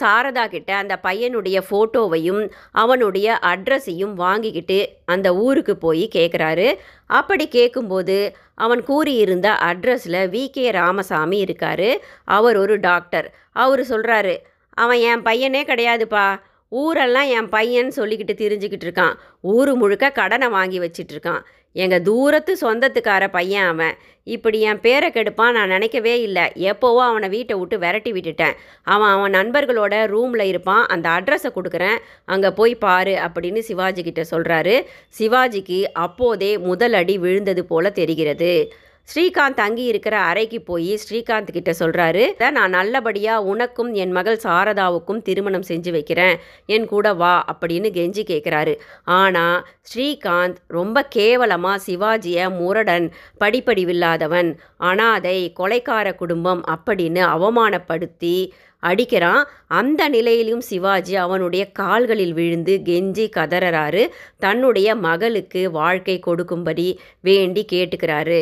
சாரதா 0.00 0.44
கிட்ட 0.46 0.76
அந்த 0.76 0.94
பையனுடைய 1.02 1.58
ஃபோட்டோவையும் 1.68 2.42
அவனுடைய 2.72 3.38
அட்ரஸையும் 3.42 4.14
வாங்கிக்கிட்டு 4.14 4.78
அந்த 5.04 5.34
ஊருக்கு 5.36 5.76
போய் 5.76 6.04
கேட்குறாரு 6.14 6.68
அப்படி 7.06 7.48
கேட்கும்போது 7.48 8.16
அவன் 8.54 8.82
கூறியிருந்த 8.82 9.48
அட்ரஸில் 9.64 10.22
வி. 10.34 10.48
கே. 10.48 10.70
ராமசாமி 10.70 11.38
இருக்கார். 11.38 11.88
அவர் 12.24 12.56
ஒரு 12.56 12.80
டாக்டர். 12.80 13.28
அவர் 13.52 13.80
சொல்கிறாரு 13.80 14.36
அவன் 14.74 14.98
என் 14.98 15.22
பையனே 15.22 15.62
கிடையாதுப்பா. 15.64 16.26
ஊரெல்லாம் 16.68 17.28
என் 17.28 17.48
பையன் 17.48 17.92
சொல்லிக்கிட்டு 17.96 18.34
திரிஞ்சுக்கிட்டு 18.40 18.86
இருக்கான். 18.88 19.14
ஊர் 19.40 19.74
முழுக்க 19.74 20.10
கடனை 20.10 20.48
வாங்கி 20.48 20.80
வச்சிட்டு 20.80 21.14
இருக்கான். 21.14 21.42
எங்கள் 21.72 22.02
தூரத்து 22.02 22.56
சொந்தத்துக்கார 22.60 23.28
பையன் 23.28 23.66
அவன். 23.66 23.94
இப்படி 24.24 24.60
என் 24.60 24.80
பேரை 24.80 25.10
கெடுப்பான் 25.10 25.50
நான் 25.50 25.68
நினைக்கவே 25.68 26.20
இல்லை. 26.20 26.52
எப்போவோ 26.56 27.02
அவனை 27.06 27.28
வீட்டை 27.28 27.58
விட்டு 27.58 27.78
விரட்டி 27.78 28.12
விட்டுட்டேன். 28.12 28.54
அவன் 28.82 29.08
அவன் 29.08 29.32
நண்பர்களோட 29.32 30.06
ரூமில் 30.06 30.40
இருப்பான். 30.40 30.86
அந்த 30.86 31.08
அட்ரஸை 31.08 31.50
கொடுக்குறேன். 31.54 31.98
அங்கே 32.24 32.50
போய் 32.50 32.74
பாரு 32.74 33.14
அப்படின்னு 33.14 33.58
சிவாஜி 33.58 34.02
கிட்ட 34.02 34.24
சொல்கிறாரு 34.30 34.86
சிவாஜிக்கு 35.18 35.82
அப்போதே 35.92 36.58
முதல் 36.58 36.92
அடி 36.92 37.18
விழுந்தது 37.18 37.64
போல 37.64 37.90
தெரிகிறது. 37.90 38.72
ஸ்ரீகாந்த் 39.14 39.54
தங்கி 39.54 39.82
இருக்கிற 39.82 40.18
அறைக்கு 40.18 40.62
போய் 40.62 41.00
ஸ்ரீகாந்த் 41.02 41.50
கிட்ட 41.50 41.72
சொல்கிறாரு 41.78 42.50
நான் 42.50 42.70
நல்லபடியாக 42.70 43.42
உனக்கும் 43.42 43.94
என் 43.94 44.10
மகள் 44.10 44.40
சாரதாவுக்கும் 44.42 45.22
திருமணம் 45.22 45.64
செஞ்சு 45.68 45.90
வைக்கிறேன். 45.90 46.36
என் 46.66 46.86
கூட 46.86 47.12
வா 47.12 47.44
அப்படின்னு 47.52 47.90
கெஞ்சி 47.98 48.22
கேட்குறாரு 48.32 48.78
ஆனால் 49.04 49.66
ஸ்ரீகாந்த் 49.94 50.56
ரொம்ப 50.66 51.04
கேவலமாக 51.04 51.82
சிவாஜியை 51.86 52.56
முரடன் 52.56 53.12
படிப்படிவில்லாதவன். 53.40 54.56
அனாதை 54.76 55.52
கொலைக்கார 55.58 56.14
குடும்பம் 56.14 56.64
அப்படின்னு 56.68 57.22
அவமானப்படுத்தி 57.36 58.50
அடிக்கிறான். 58.82 59.42
அந்த 59.68 60.08
நிலையிலும் 60.08 60.60
சிவாஜி 60.60 61.14
அவனுடைய 61.16 61.70
கால்களில் 61.70 62.32
விழுந்து 62.32 62.80
கெஞ்சி 62.84 63.30
கதறாரு. 63.36 64.08
தன்னுடைய 64.38 64.94
மகளுக்கு 64.94 65.70
வாழ்க்கை 65.70 66.18
கொடுக்கும்படி 66.18 67.00
வேண்டி 67.20 67.64
கேட்டுக்கிறாரு. 67.72 68.40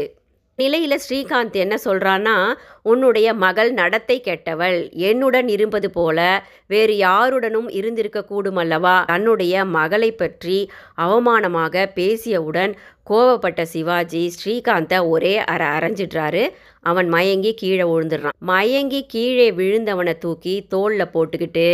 நிலையில் 0.59 1.01
ஸ்ரீகாந்த் 1.09 1.53
என்ன 1.53 1.77
சொல்கிறான்னா 1.85 2.35
உன்னுடைய 2.83 3.29
மகள் 3.35 3.73
நடத்தை 3.73 4.21
கெட்டவள். 4.25 4.77
என்னுடன் 4.93 5.49
இருப்பது 5.49 5.91
போல 5.91 6.19
வேறு 6.67 6.97
யாருடனும் 6.97 7.69
இருந்திருக்க 7.69 8.21
கூடுமல்லவா? 8.31 9.05
தன்னுடைய 9.05 9.65
மகளை 9.65 10.13
பற்றி 10.13 10.59
அவமானமாக 10.97 11.85
பேசியவுடன் 11.95 12.75
கோவப்பட்ட 13.11 13.63
சிவாஜி 13.63 14.23
ஸ்ரீகாந்தை 14.37 15.09
ஒரே 15.09 15.39
அற 15.39 15.65
அரைஞ்சிடுறாரு. 15.79 16.45
அவன் 16.81 17.09
மயங்கி 17.09 17.55
கீழே 17.55 17.83
விழுந்துடுறான். 17.83 18.37
மயங்கி 18.39 19.07
கீழே 19.07 19.51
விழுந்தவனை 19.51 20.19
தூக்கி 20.19 20.55
தோளில் 20.69 21.13
போட்டுக்கிட்டு 21.15 21.69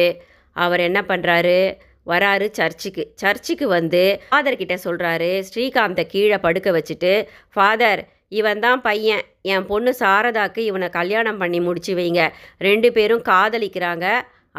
அவர் 0.57 0.81
என்ன 0.81 1.01
பண்ணுறாரு 1.09 1.59
வராரு 2.07 2.47
சர்ச்சுக்கு. 2.51 3.03
சர்ச்சுக்கு 3.15 3.69
வந்து 3.69 4.03
ஃபாதர்கிட்ட 4.31 4.77
சொல்கிறாரு 4.85 5.31
ஸ்ரீகாந்தை 5.51 6.07
கீழே 6.07 6.39
படுக்க 6.39 6.71
வச்சுட்டு 6.71 7.13
ஃபாதர் 7.53 8.03
இவன் 8.39 8.61
தான் 8.65 8.81
பையன். 8.89 9.25
என் 9.53 9.67
பொண்ணு 9.71 9.93
சாரதாக்கு 9.99 10.61
இவனை 10.71 10.89
கல்யாணம் 10.99 11.41
பண்ணி 11.43 11.61
முடிச்சு 11.61 11.95
வைங்க. 12.01 12.23
ரெண்டு 12.69 12.91
பேரும் 12.93 13.25
காதலிக்கிறாங்க 13.31 14.07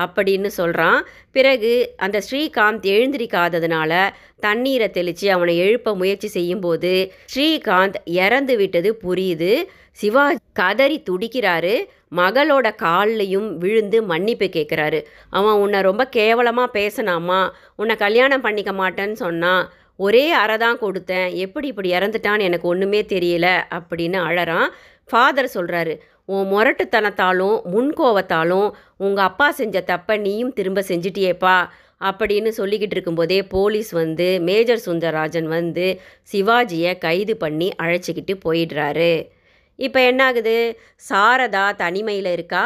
அப்படின்னு 0.03 0.49
சொல்கிறான் 0.57 0.99
பிறகு 1.35 1.71
அந்த 2.05 2.17
ஸ்ரீகாந்த் 2.27 2.85
எழுந்திரிக்காததுனால 2.95 3.93
தண்ணீரை 4.45 4.87
தெளித்து 4.97 5.31
அவனை 5.31 5.55
எழுப்ப 5.65 5.95
முயற்சி 5.95 6.27
செய்யும்போது 6.27 6.91
ஸ்ரீகாந்த் 7.33 7.97
இறந்து 8.23 8.55
விட்டது 8.57 8.91
புரியுது. 9.05 9.51
சிவா 10.01 10.25
கதறி 10.53 10.97
துடிக்கிறாரு. 11.09 11.75
மகளோட 12.15 12.67
கால்லையும் 12.83 13.49
விழுந்து 13.57 13.97
மன்னிப்பு 14.03 14.47
கேட்குறாரு 14.55 14.99
அவன் 15.29 15.59
உன்னை 15.63 15.79
ரொம்ப 15.87 16.03
கேவலமாக 16.17 16.73
பேசினாமா 16.79 17.41
உன்னை 17.75 17.95
கல்யாணம் 17.95 18.43
பண்ணிக்க 18.45 18.71
மாட்டேன்னு 18.71 19.17
சொன்னான். 19.25 19.63
ஒரே 20.05 20.25
அறை 20.41 20.55
தான் 20.63 20.81
கொடுத்தேன். 20.83 21.27
எப்படி 21.45 21.67
இப்படி 21.71 21.89
இறந்துட்டான்னு 21.97 22.47
எனக்கு 22.49 22.67
ஒன்றுமே 22.73 23.01
தெரியல 23.13 23.47
அப்படின்னு 23.77 24.19
அழறான். 24.27 24.69
ஃபாதர் 25.09 25.55
சொல்கிறாரு 25.57 25.93
உன் 26.33 26.47
முரட்டுத்தனத்தாலும் 26.51 27.57
முன்கோவத்தாலும் 27.73 28.67
உங்கள் 29.05 29.27
அப்பா 29.29 29.47
செஞ்ச 29.59 29.77
தப்பை 29.91 30.15
நீயும் 30.25 30.53
திரும்ப 30.57 30.81
செஞ்சிட்டியேப்பா 30.89 31.57
அப்படின்னு 32.09 32.51
சொல்லிக்கிட்டு 32.59 32.95
இருக்கும்போதே 32.95 33.39
போலீஸ் 33.53 33.91
வந்து 34.01 34.27
மேஜர் 34.49 34.85
சுந்தரராஜன் 34.85 35.47
வந்து 35.57 35.87
சிவாஜியை 36.31 36.93
கைது 37.05 37.33
பண்ணி 37.43 37.67
அழைச்சிக்கிட்டு 37.83 38.35
போயிடுறாரு. 38.45 39.13
இப்போ 39.79 39.99
என்ன 40.09 40.21
ஆகுது 40.29 40.55
சாரதா 41.09 41.65
தனிமையில் 41.83 42.31
இருக்கா? 42.35 42.63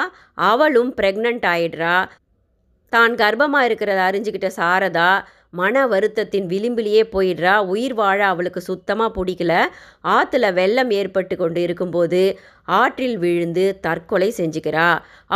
அவளும் 0.50 0.92
ப்ரெக்னென்ட் 1.00 1.46
ஆயிடுறா. 1.54 1.98
தான் 2.94 3.14
கர்ப்பமாக 3.22 3.68
இருக்கிறத 3.68 4.02
அறிஞ்சிக்கிட்ட 4.10 4.50
சாரதா 4.60 5.10
மன 5.60 5.86
வருத்தத்தின் 5.88 6.48
விளிம்பிலேயே 6.54 7.04
போயிடுறா. 7.14 7.54
உயிர் 7.74 7.96
வாழ 8.00 8.20
அவளுக்கு 8.26 8.62
சுத்தமாக 8.62 9.10
பிடிக்கல. 9.16 9.54
ஆற்றுல 10.16 10.54
வெள்ளம் 10.60 10.92
ஏற்பட்டு 11.00 11.36
கொண்டு 11.38 11.62
இருக்கும்போது 11.62 12.22
ஆற்றில் 12.80 13.18
விழுந்து 13.24 13.66
தற்கொலை 13.86 14.30
செஞ்சுக்கிறா. 14.38 14.88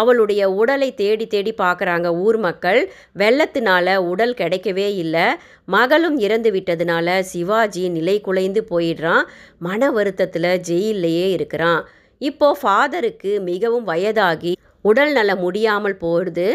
அவளுடைய 0.01 0.41
உடலை 0.61 0.89
தேடி 1.01 1.25
தேடி 1.27 1.53
பார்க்குறாங்க 1.57 2.07
ஊர் 2.25 2.37
மக்கள். 2.37 2.79
வெள்ளத்தினால 3.17 3.95
உடல் 4.11 4.35
கிடைக்கவே 4.41 4.87
இல்லை. 5.03 5.27
மகளும் 5.75 6.17
இறந்து 6.27 6.51
விட்டதுனால 6.51 7.19
சிவாஜி 7.31 7.85
நிலை 7.97 8.17
குலைந்து 8.21 8.63
போயிடுறான். 8.71 9.23
மன 9.67 9.91
வருத்தத்தில் 9.91 10.51
ஜெயிலேயே 10.69 11.27
இருக்கிறான். 11.37 11.83
இப்போ 12.21 12.47
ஃபாதருக்கு 12.61 13.31
மிகவும் 13.51 13.87
வயதாகி 13.87 14.53
உடல் 14.85 15.11
நல 15.11 15.31
முடியாமல் 15.35 15.95
போயிடுது 16.01 16.45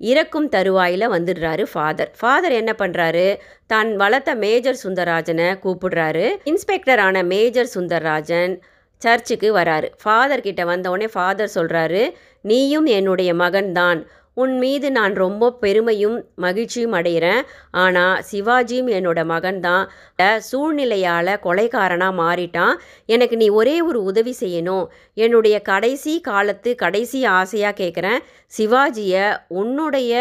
இறக்கும் 0.00 0.48
தருவாயில் 0.48 1.06
வந்துடுறாரு 1.08 1.64
ஃபாதர் 1.72 2.10
ஃபாதர் 2.18 2.52
என்ன 2.52 2.74
பண்ணுறாரு 2.78 3.36
தான் 3.66 3.96
வளர்த்த 3.96 4.34
மேஜர் 4.34 4.78
சுந்தரராஜனை 4.84 5.48
கூப்பிடுறாரு. 5.64 6.26
இன்ஸ்பெக்டரான 6.44 7.24
மேஜர் 7.24 7.70
சுந்தரராஜன் 7.74 8.60
சர்ச்சுக்கு 9.02 9.56
வராரு. 9.56 9.88
ஃபாதர் 10.02 10.40
கிட்ட 10.40 10.64
வந்தவுடனே 10.64 11.10
ஃபாதர் 11.12 11.50
சொல்கிறாரு 11.54 12.02
நீயும் 12.42 12.86
என்னுடைய 12.86 13.34
மகன்தான். 13.34 14.00
உன் 14.42 14.54
மீது 14.62 14.88
நான் 14.96 15.14
ரொம்ப 15.22 15.44
பெருமையும் 15.62 16.16
மகிழ்ச்சியும் 16.44 16.96
அடைகிறேன் 16.98 17.42
ஆனால் 17.82 18.22
சிவாஜியும் 18.30 18.90
என்னோட 18.96 19.20
மகன்தான். 19.32 19.84
சூழ்நிலையால் 20.48 21.32
கொலைக்காரனாக 21.46 22.18
மாறிட்டான். 22.22 22.74
எனக்கு 23.14 23.36
நீ 23.42 23.48
ஒரே 23.60 23.76
ஒரு 23.88 24.00
உதவி 24.10 24.34
செய்யணும். 24.40 24.84
என்னுடைய 25.26 25.56
கடைசி 25.70 26.14
காலத்து 26.28 26.72
கடைசி 26.84 27.20
ஆசையாக 27.40 27.78
கேட்குறேன் 27.82 28.20
சிவாஜியை 28.58 29.26
உன்னுடைய 29.60 30.12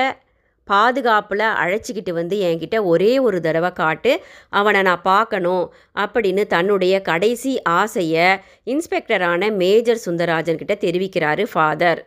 பாதுகாப்பில் 0.68 1.46
அழைச்சிக்கிட்டு 1.64 2.12
வந்து 2.12 2.38
என்கிட்ட 2.48 2.78
ஒரே 2.94 3.14
ஒரு 3.28 3.38
தடவை 3.46 3.72
காட்டு. 3.74 4.14
அவனை 4.60 4.82
நான் 4.82 5.08
பார்க்கணும் 5.14 5.66
அப்படின்னு 6.04 6.46
தன்னுடைய 6.56 6.96
கடைசி 7.12 7.54
ஆசையை 7.80 8.28
இன்ஸ்பெக்டரான 8.74 9.52
மேஜர் 9.62 10.06
சுந்தரராஜன்கிட்ட 10.06 10.76
தெரிவிக்கிறாரு 10.86 11.46
ஃபாதர். 11.54 12.02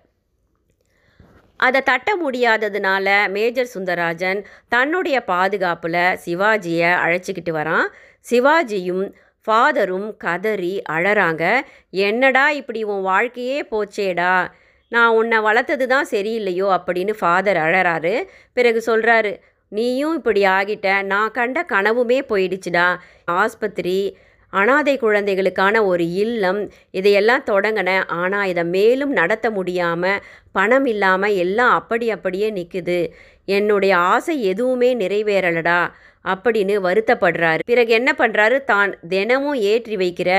அதை 1.60 1.80
தட்ட 1.82 2.10
முடியாததுனால 2.16 3.06
மேஜர் 3.28 3.72
சுந்தராஜன் 3.74 4.40
தன்னுடைய 4.68 5.16
பாதுகாப்பில் 5.24 6.02
சிவாஜியை 6.24 6.90
அழைச்சிக்கிட்டு 7.04 7.52
வரான். 7.58 7.86
சிவாஜியும் 8.30 9.04
ஃபாதரும் 9.46 10.08
கதறி 10.16 10.74
அழறாங்க. 10.92 11.44
என்னடா 12.04 12.46
இப்படி 12.50 12.80
உன் 12.84 13.02
வாழ்க்கையே 13.02 13.58
போச்சேடா? 13.70 14.34
நான் 14.92 15.14
உன்னை 15.14 15.38
வளர்த்தது 15.38 15.86
தான் 15.86 16.10
சரியில்லையோ? 16.10 16.66
அப்படின்னு 16.76 17.14
ஃபாதர் 17.18 17.56
அழறாரு. 17.56 18.14
பிறகு 18.52 18.80
சொல்கிறாரு 18.86 19.32
நீயும் 19.72 20.14
இப்படி 20.14 20.42
ஆகிட்ட 20.56 20.88
நான் 21.02 21.30
கண்ட 21.30 21.58
கனவுமே 21.72 22.18
போயிடுச்சுடா. 22.30 22.88
ஆஸ்பத்திரி 23.40 24.00
அனாதை 24.52 24.94
குழந்தைகளுக்கான 24.98 25.76
ஒரு 25.84 26.04
இல்லம் 26.14 26.60
இதையெல்லாம் 26.90 27.44
தொடங்கினேன் 27.46 28.04
ஆனால் 28.14 28.48
இதை 28.48 28.64
மேலும் 28.64 29.12
நடத்த 29.12 29.46
முடியாமல் 29.50 30.22
பணம் 30.52 30.84
இல்லாமல் 30.84 31.36
எல்லாம் 31.36 31.72
அப்படி 31.72 32.10
அப்படியே 32.10 32.50
நிற்குது 32.50 33.00
என்னுடைய 33.44 33.92
ஆசை 33.96 34.34
எதுவுமே 34.42 34.90
நிறைவேறலடா 34.94 35.80
அப்படின்னு 36.24 36.74
வருத்தப்படுறாரு. 36.86 37.60
பிறகு 37.64 37.90
என்ன 37.92 38.10
பண்ணுறாரு 38.18 38.64
தான் 38.64 38.90
தினமும் 39.08 39.58
ஏற்றி 39.70 39.96
வைக்கிற 39.96 40.30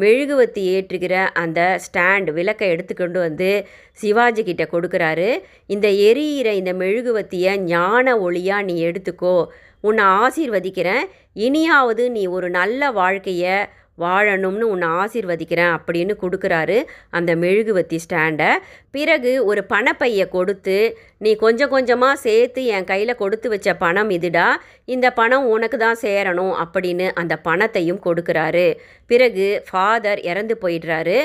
மெழுகுவத்தி 0.00 0.62
ஏற்றுகிற 0.74 1.14
அந்த 1.42 1.60
ஸ்டாண்ட் 1.84 2.30
விளக்கை 2.32 2.68
எடுத்துக்கொண்டு 2.68 3.18
வந்து 3.18 3.50
சிவாஜி 3.92 4.42
கிட்ட 4.42 4.64
கொடுக்குறாரு. 4.72 5.28
இந்த 5.66 5.88
எரியிற 5.88 6.50
இந்த 6.60 6.72
மெழுகுவத்தியை 6.72 7.54
ஞான 7.72 8.16
ஒளியாக 8.26 8.66
நீ 8.70 8.76
எடுத்துக்கோ. 8.86 9.36
உன்னை 9.80 10.04
ஆசீர்வதிக்கிறேன். 10.24 11.04
இனியாவது 11.46 12.04
நீ 12.10 12.26
ஒரு 12.26 12.50
நல்ல 12.50 12.90
வாழ்க்கையை 12.90 13.56
வாழணும்னு 14.04 14.64
உன்னை 14.72 14.88
ஆசிர்வதிக்கிறேன் 15.00 15.72
அப்படின்னு 15.76 16.14
கொடுக்குறாரு 16.22 16.78
அந்த 17.18 17.30
மெழுகுவத்தி 17.42 17.98
ஸ்டாண்டை. 18.04 18.50
பிறகு 18.96 19.32
ஒரு 19.50 19.62
பணப்பையை 19.72 20.26
கொடுத்து 20.36 20.76
நீ 21.24 21.32
கொஞ்சம் 21.44 21.72
கொஞ்சமாக 21.74 22.22
சேர்த்து 22.26 22.62
என் 22.76 22.88
கையில் 22.92 23.20
கொடுத்து 23.22 23.48
வச்ச 23.54 23.74
பணம் 23.84 24.10
இதுடா. 24.16 24.48
இந்த 24.94 25.06
பணம் 25.20 25.46
உனக்கு 25.54 25.78
தான் 25.78 26.00
சேரணும் 26.06 26.54
அப்படின்னு 26.64 27.08
அந்த 27.22 27.36
பணத்தையும் 27.48 28.02
கொடுக்குறாரு. 28.06 28.66
பிறகு 29.10 29.46
ஃபாதர் 29.68 30.22
இறந்து 30.30 30.56
போயிடுறாரு. 30.62 31.18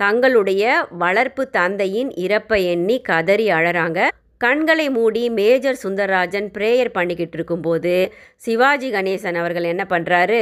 தங்களுடைய 0.00 0.62
வளர்ப்பு 1.02 1.42
தந்தையின் 1.50 2.10
இறப்பை 2.26 2.58
எண்ணி 2.74 2.96
கதறி 3.10 3.46
அழறாங்க. 3.58 4.00
கண்களை 4.44 4.86
மூடி 4.96 5.22
மேஜர் 5.36 5.78
சுந்தரராஜன் 5.82 6.48
ப்ரேயர் 6.56 6.90
பண்ணிக்கிட்டு 6.96 7.36
இருக்கும்போது 7.38 7.94
சிவாஜி 8.36 8.88
கணேசன் 8.96 9.38
அவர்கள் 9.42 9.70
என்ன 9.70 9.84
பண்ணுறாரு 9.92 10.40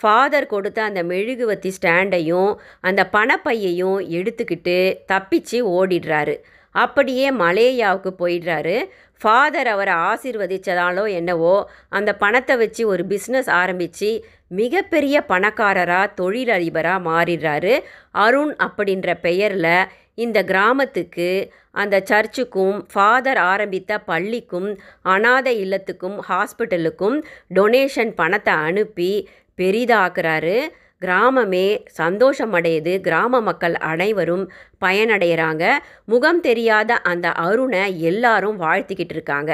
ஃபாதர் 0.00 0.46
கொடுத்த 0.46 0.82
அந்த 0.82 1.02
மெழுகுவத்தி 1.02 1.70
ஸ்டாண்டையும் 1.76 2.50
அந்த 2.80 3.08
பணப்பையையும் 3.12 3.98
எடுத்துக்கிட்டு 4.18 4.78
தப்பிச்சு 5.12 5.58
ஓடிடுறாரு. 5.76 6.34
அப்படியே 6.74 7.28
மலேயாவுக்கு 7.32 8.10
போயிடுறாரு. 8.18 8.76
ஃபாதர் 9.20 9.66
அவரை 9.66 9.94
ஆசிர்வதித்ததாலோ 9.94 11.04
என்னவோ 11.12 11.54
அந்த 11.88 12.10
பணத்தை 12.14 12.56
வச்சு 12.56 12.86
ஒரு 12.86 13.02
பிஸ்னஸ் 13.08 13.50
ஆரம்பித்து 13.50 14.10
மிகப்பெரிய 14.46 15.16
பணக்காரராக 15.22 16.12
தொழிலதிபராக 16.20 17.06
மாறிடுறாரு. 17.08 17.74
அருண் 18.10 18.54
அப்படின்ற 18.58 19.14
பெயரில் 19.20 19.88
இந்த 20.14 20.38
கிராமத்துக்கு 20.42 21.28
அந்த 21.70 21.96
சர்ச்சுக்கும் 22.10 22.78
ஃபாதர் 22.92 23.40
ஆரம்பித்த 23.52 23.98
பள்ளிக்கும் 23.98 24.68
அனாதை 25.02 25.52
இல்லத்துக்கும் 25.64 26.16
ஹாஸ்பிட்டலுக்கும் 26.28 27.16
டொனேஷன் 27.54 28.12
பணத்தை 28.14 28.54
அனுப்பி 28.54 29.12
பெரிதாக்குறாரு. 29.60 30.56
கிராமமே 31.00 31.66
சந்தோஷம் 31.90 32.54
அடையுது 32.54 32.94
கிராம 33.00 33.40
மக்கள் 33.40 33.76
அனைவரும் 33.90 34.44
பயனடைகிறாங்க 34.84 35.64
முகம் 36.04 36.40
தெரியாத 36.40 36.96
அந்த 37.10 37.26
அருணை 37.46 37.82
எல்லாரும் 38.00 38.58
வாழ்த்திக்கிட்டு 38.60 39.16
இருக்காங்க. 39.16 39.52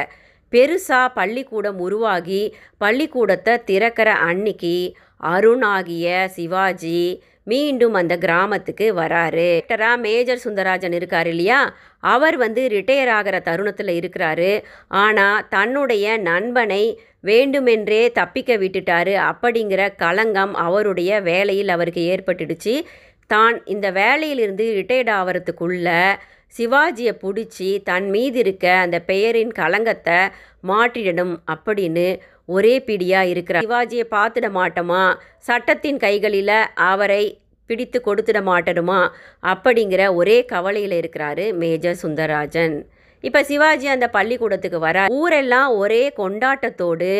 பெருசாக 0.52 1.14
பள்ளிக்கூடம் 1.14 1.78
உருவாகி 1.78 2.42
பள்ளிக்கூடத்தை 2.78 3.54
திறக்கிற 3.64 4.08
அன்னைக்கு 4.28 4.76
அருண் 5.32 5.64
ஆகிய 5.74 6.06
சிவாஜி 6.36 7.00
மீண்டும் 7.46 7.94
அந்த 7.94 8.14
கிராமத்துக்கு 8.18 8.86
வராரு. 9.00 9.48
டாக்டரா 9.58 9.90
மேஜர் 9.96 10.44
சுந்தரராஜன் 10.44 10.92
இருக்கார் 10.92 11.26
இல்லையா? 11.26 11.60
அவர் 12.12 12.36
வந்து 12.36 12.62
ரிட்டையர் 12.68 13.12
ஆகிற 13.18 13.36
தருணத்தில் 13.40 13.92
இருக்கிறாரு. 14.00 14.52
ஆனால் 14.88 15.44
தன்னுடைய 15.48 16.16
நண்பனை 16.18 16.82
வேண்டுமென்றே 17.20 18.02
தப்பிக்க 18.12 18.56
விட்டுட்டாரு 18.56 19.14
அப்படிங்கிற 19.30 19.82
களங்கம் 19.96 20.54
அவருடைய 20.66 21.20
வேலையில் 21.20 21.68
அவருக்கு 21.68 22.02
ஏற்பட்டுடுச்சு. 22.12 22.74
தான் 23.26 23.56
இந்த 23.64 23.86
வேலையிலிருந்து 23.92 24.66
ரிட்டையர்ட் 24.78 25.12
ஆகிறதுக்குள்ள 25.18 25.88
சிவாஜியை 26.54 27.12
பிடிச்சி 27.22 27.70
தன் 27.82 28.08
மீது 28.10 28.38
இருக்க 28.38 28.66
அந்த 28.84 28.96
பெயரின் 29.00 29.52
களங்கத்தை 29.52 30.18
மாற்றிடணும் 30.68 31.34
அப்படின்னு 31.54 32.06
ஒரே 32.48 32.74
பிடியாக 32.88 33.30
இருக்கிறார். 33.32 33.64
சிவாஜியை 33.66 34.06
பார்த்துட 34.16 34.48
மாட்டோமா? 34.58 35.02
சட்டத்தின் 35.48 35.98
கைகளில் 36.04 36.58
அவரை 36.90 37.22
பிடித்து 37.70 37.98
கொடுத்துட 38.00 38.40
மாட்டணுமா? 38.50 39.00
அப்படிங்கிற 39.52 40.02
ஒரே 40.14 40.36
கவலையில் 40.52 40.96
இருக்கிறாரு 41.00 41.46
மேஜர் 41.62 41.98
சுந்தரராஜன். 42.02 42.76
இப்போ 43.24 43.40
சிவாஜி 43.50 43.86
அந்த 43.92 44.06
பள்ளிக்கூடத்துக்கு 44.16 44.78
வர 44.78 45.06
ஊரெல்லாம் 45.20 45.70
ஒரே 45.82 46.02
கொண்டாட்டத்தோடு 46.20 47.10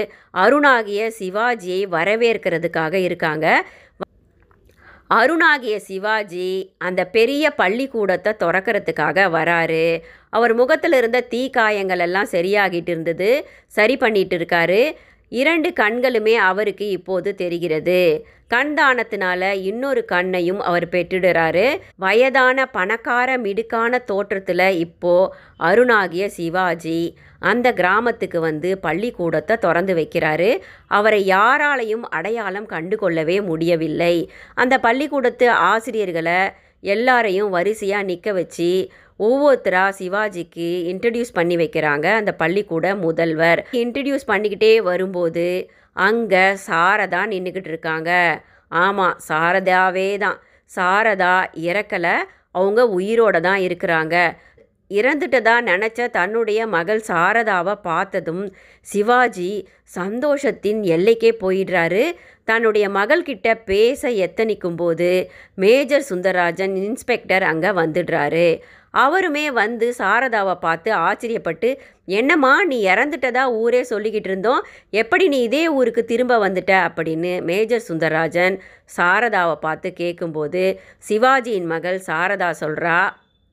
அருணாகிய 0.42 1.09
சிவாஜியை 1.18 1.80
வரவேற்கிறதுக்காக 1.97 2.95
இருக்காங்க. 3.06 3.47
அருணாகிய 5.11 5.75
சிவாஜி 5.88 6.49
அந்த 6.87 7.00
பெரிய 7.16 7.50
பள்ளிக்கூடத்தை 7.61 8.33
திறக்கிறதுக்காக 8.42 9.26
வராரு. 9.37 9.85
அவர் 10.30 10.52
முகத்தில் 10.54 10.97
இருந்த 11.00 11.18
தீக்காயங்கள் 11.35 12.02
எல்லாம் 12.06 12.33
சரியாகிட்டு 12.33 12.90
இருந்தது 12.95 13.28
சரி 13.76 13.97
பண்ணிட்டு 13.97 14.37
இருக்காரு. 14.38 14.80
இரண்டு 15.28 15.73
கண்களுமே 15.80 16.35
அவருக்கு 16.35 16.88
இப்போது 16.88 17.35
தெரிகிறது. 17.35 18.26
கண் 18.49 18.75
தானத்தினால 18.78 19.52
இன்னொரு 19.62 20.04
கண்ணையும் 20.04 20.61
அவர் 20.61 20.88
பெற்றுடுறாரு. 20.88 21.80
வயதான 21.97 22.66
பணக்கார 22.66 23.38
மிடுக்கான 23.38 23.99
தோற்றத்தில் 23.99 24.68
இப்போ 24.68 25.35
அருணாகிய 25.61 26.26
சிவாஜி 26.26 27.16
அந்த 27.38 27.73
கிராமத்துக்கு 27.73 28.40
வந்து 28.40 28.78
பள்ளிக்கூடத்தை 28.78 29.56
திறந்து 29.56 29.95
வைக்கிறாரு. 29.95 30.59
அவரை 30.87 31.28
யாராலையும் 31.28 32.04
அடையாளம் 32.11 32.66
கண்டு 32.66 32.97
கொள்ளவே 32.97 33.40
முடியவில்லை. 33.40 34.30
அந்த 34.54 34.78
பள்ளிக்கூடத்து 34.78 35.50
ஆசிரியர்களை 35.50 36.52
எல்லாரையும் 36.95 37.50
வரிசையாக 37.50 38.09
நிற்க 38.11 38.33
வச்சு 38.33 38.71
ஒவ்வொருத்தராக 39.26 39.97
சிவாஜிக்கு 39.99 40.69
இன்ட்ரடியூஸ் 40.90 41.37
பண்ணி 41.38 41.57
வைக்கிறாங்க. 41.57 42.07
அந்த 42.21 42.33
பள்ளிக்கூட 42.43 42.87
முதல்வர். 43.05 43.61
இன்ட்ரடியூஸ் 43.83 44.31
பண்ணிக்கிட்டே 44.33 44.73
வரும்போது 44.90 45.47
அங்கே 45.97 46.45
சாரதா 46.69 47.23
நின்றுக்கிட்டு 47.33 47.73
இருக்காங்க. 47.75 48.11
ஆமாம் 48.69 49.16
சாரதாவே 49.28 50.09
தான். 50.25 50.38
சாரதா 50.71 51.35
இறக்கலை. 51.69 52.16
அவங்க 52.50 52.81
உயிரோட 52.99 53.37
தான் 53.40 53.61
இருக்கிறாங்க. 53.66 54.16
இறந்துட்டதா 54.90 55.55
நினச்ச 55.71 56.11
தன்னுடைய 56.11 56.66
மகள் 56.66 57.02
சாரதாவை 57.07 57.75
பார்த்ததும் 57.83 58.52
சிவாஜி 58.81 59.69
சந்தோஷத்தின் 59.97 60.81
எல்லைக்கே 60.95 61.31
போயிடுறாரு. 61.40 62.05
தன்னுடைய 62.45 62.88
மகள்கிட்ட 62.88 63.55
பேச 63.64 64.11
எத்தனிக்கும் 64.11 64.76
போது 64.76 65.31
மேஜர் 65.55 66.05
சுந்தரராஜன் 66.11 66.75
இன்ஸ்பெக்டர் 66.76 67.43
அங்கே 67.43 67.69
வந்துடுறாரு. 67.69 68.61
அவருமே 68.90 69.50
வந்து 69.50 69.95
சாரதாவை 69.99 70.55
பார்த்து 70.61 70.90
ஆச்சரியப்பட்டு 70.93 71.71
என்னம்மா 72.05 72.64
நீ 72.64 72.85
இறந்துட்டதா 72.87 73.45
ஊரே 73.52 73.83
சொல்லிக்கிட்டு 73.90 74.31
இருந்தோம். 74.31 74.62
எப்படி 74.90 75.28
நீ 75.28 75.43
இதே 75.43 75.69
ஊருக்கு 75.69 76.05
திரும்ப 76.05 76.49
வந்துட்ட? 76.49 76.73
அப்படின்னு 76.88 77.43
மேஜர் 77.43 77.87
சுந்தரராஜன் 77.88 78.57
சாரதாவை 78.97 79.55
பார்த்து 79.55 79.93
கேட்கும்போது 79.93 80.81
சிவாஜியின் 81.09 81.71
மகள் 81.75 82.00
சாரதா 82.07 82.50
சொல்கிறா 82.61 82.99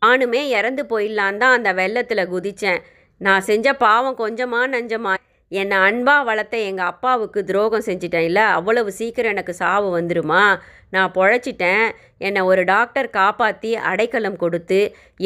நானுமே 0.03 0.41
இறந்து 0.57 0.83
போயிடலான் 0.83 1.38
தான் 1.38 1.55
அந்த 1.55 1.74
வெள்ளத்தில் 1.74 2.31
குதித்தேன் 2.31 2.81
நான் 3.22 3.41
செஞ்ச 3.41 3.74
பாவம் 3.74 4.17
கொஞ்சமா 4.17 4.62
நஞ்சமா. 4.75 5.13
என்னை 5.51 5.77
அன்பாக 5.77 6.24
வளர்த்த 6.24 6.57
எங்கள் 6.57 6.86
அப்பாவுக்கு 6.86 7.43
துரோகம் 7.43 7.86
செஞ்சிட்டேன் 7.86 8.25
இல்லை 8.29 8.41
அவ்வளவு 8.41 8.91
சீக்கிரம் 8.91 9.31
எனக்கு 9.31 9.53
சாவு 9.53 9.88
வந்துருமா? 10.00 10.43
நான் 10.89 11.12
பொழைச்சிட்டேன். 11.15 11.86
என்னை 12.27 12.42
ஒரு 12.51 12.62
டாக்டர் 12.72 13.10
காப்பாற்றி 13.18 13.72
அடைக்கலம் 13.92 14.38
கொடுத்து 14.44 14.80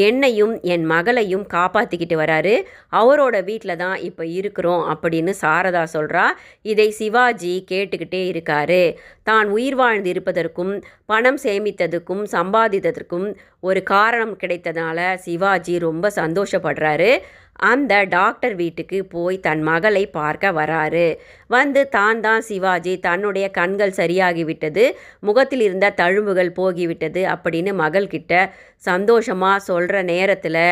என்னையும் 0.07 0.53
என் 0.73 0.85
மகளையும் 0.91 1.45
காப்பாற்றிக்கிட்டு 1.55 2.15
வராரு. 2.21 2.55
அவரோட 2.99 3.35
வீட்டில் 3.49 3.79
தான் 3.83 3.97
இப்போ 4.09 4.23
இருக்கிறோம் 4.39 4.83
அப்படின்னு 4.93 5.33
சாரதா 5.43 5.83
சொல்கிறா 5.95 6.25
இதை 6.71 6.87
சிவாஜி 6.99 7.53
கேட்டுக்கிட்டே 7.71 8.21
இருக்காரு. 8.33 8.83
தான் 9.23 9.47
உயிர் 9.55 9.77
வாழ்ந்து 9.81 10.11
இருப்பதற்கும் 10.13 10.73
பணம் 11.05 11.39
சேமித்ததுக்கும் 11.45 12.23
சம்பாதித்ததற்கும் 12.35 13.27
ஒரு 13.59 13.81
காரணம் 13.93 14.37
கிடைத்ததுனால 14.43 14.99
சிவாஜி 15.25 15.75
ரொம்ப 15.87 16.11
சந்தோஷப்படுறாரு. 16.21 17.11
அந்த 17.69 17.93
டாக்டர் 18.15 18.55
வீட்டுக்கு 18.55 18.97
போய் 19.13 19.37
தன் 19.45 19.61
மகளை 19.69 20.01
பார்க்க 20.17 20.51
வராரு. 20.57 21.07
வந்து 21.49 21.81
தான் 21.95 22.19
தான் 22.25 22.43
சிவாஜி 22.49 22.93
தன்னுடைய 23.07 23.45
கண்கள் 23.57 23.97
சரியாகிவிட்டது. 23.99 24.83
முகத்தில் 25.27 25.63
இருந்த 25.67 25.93
தழும்புகள் 26.01 26.51
போகி 26.59 26.85
ஆகிவிட்டது 26.87 27.23
அப்படின்னு 27.35 27.73
மகள்கிட்ட 27.83 28.33
சந்தோஷமாக 28.89 29.65
சொல்கிற 29.69 30.01
நேரத்தில் 30.13 30.63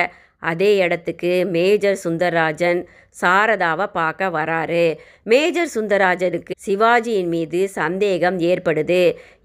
அதே 0.43 0.69
இடத்துக்கு 0.85 1.31
மேஜர் 1.55 1.97
சுந்தரராஜன் 2.03 2.79
சாரதாவை 3.17 3.85
பார்க்க 3.97 4.27
வராரு. 4.35 4.83
மேஜர் 5.23 5.69
சுந்தரராஜனுக்கு 5.75 6.53
சிவாஜியின் 6.65 7.29
மீது 7.35 7.59
சந்தேகம் 7.77 8.37
ஏற்படுது. 8.49 8.99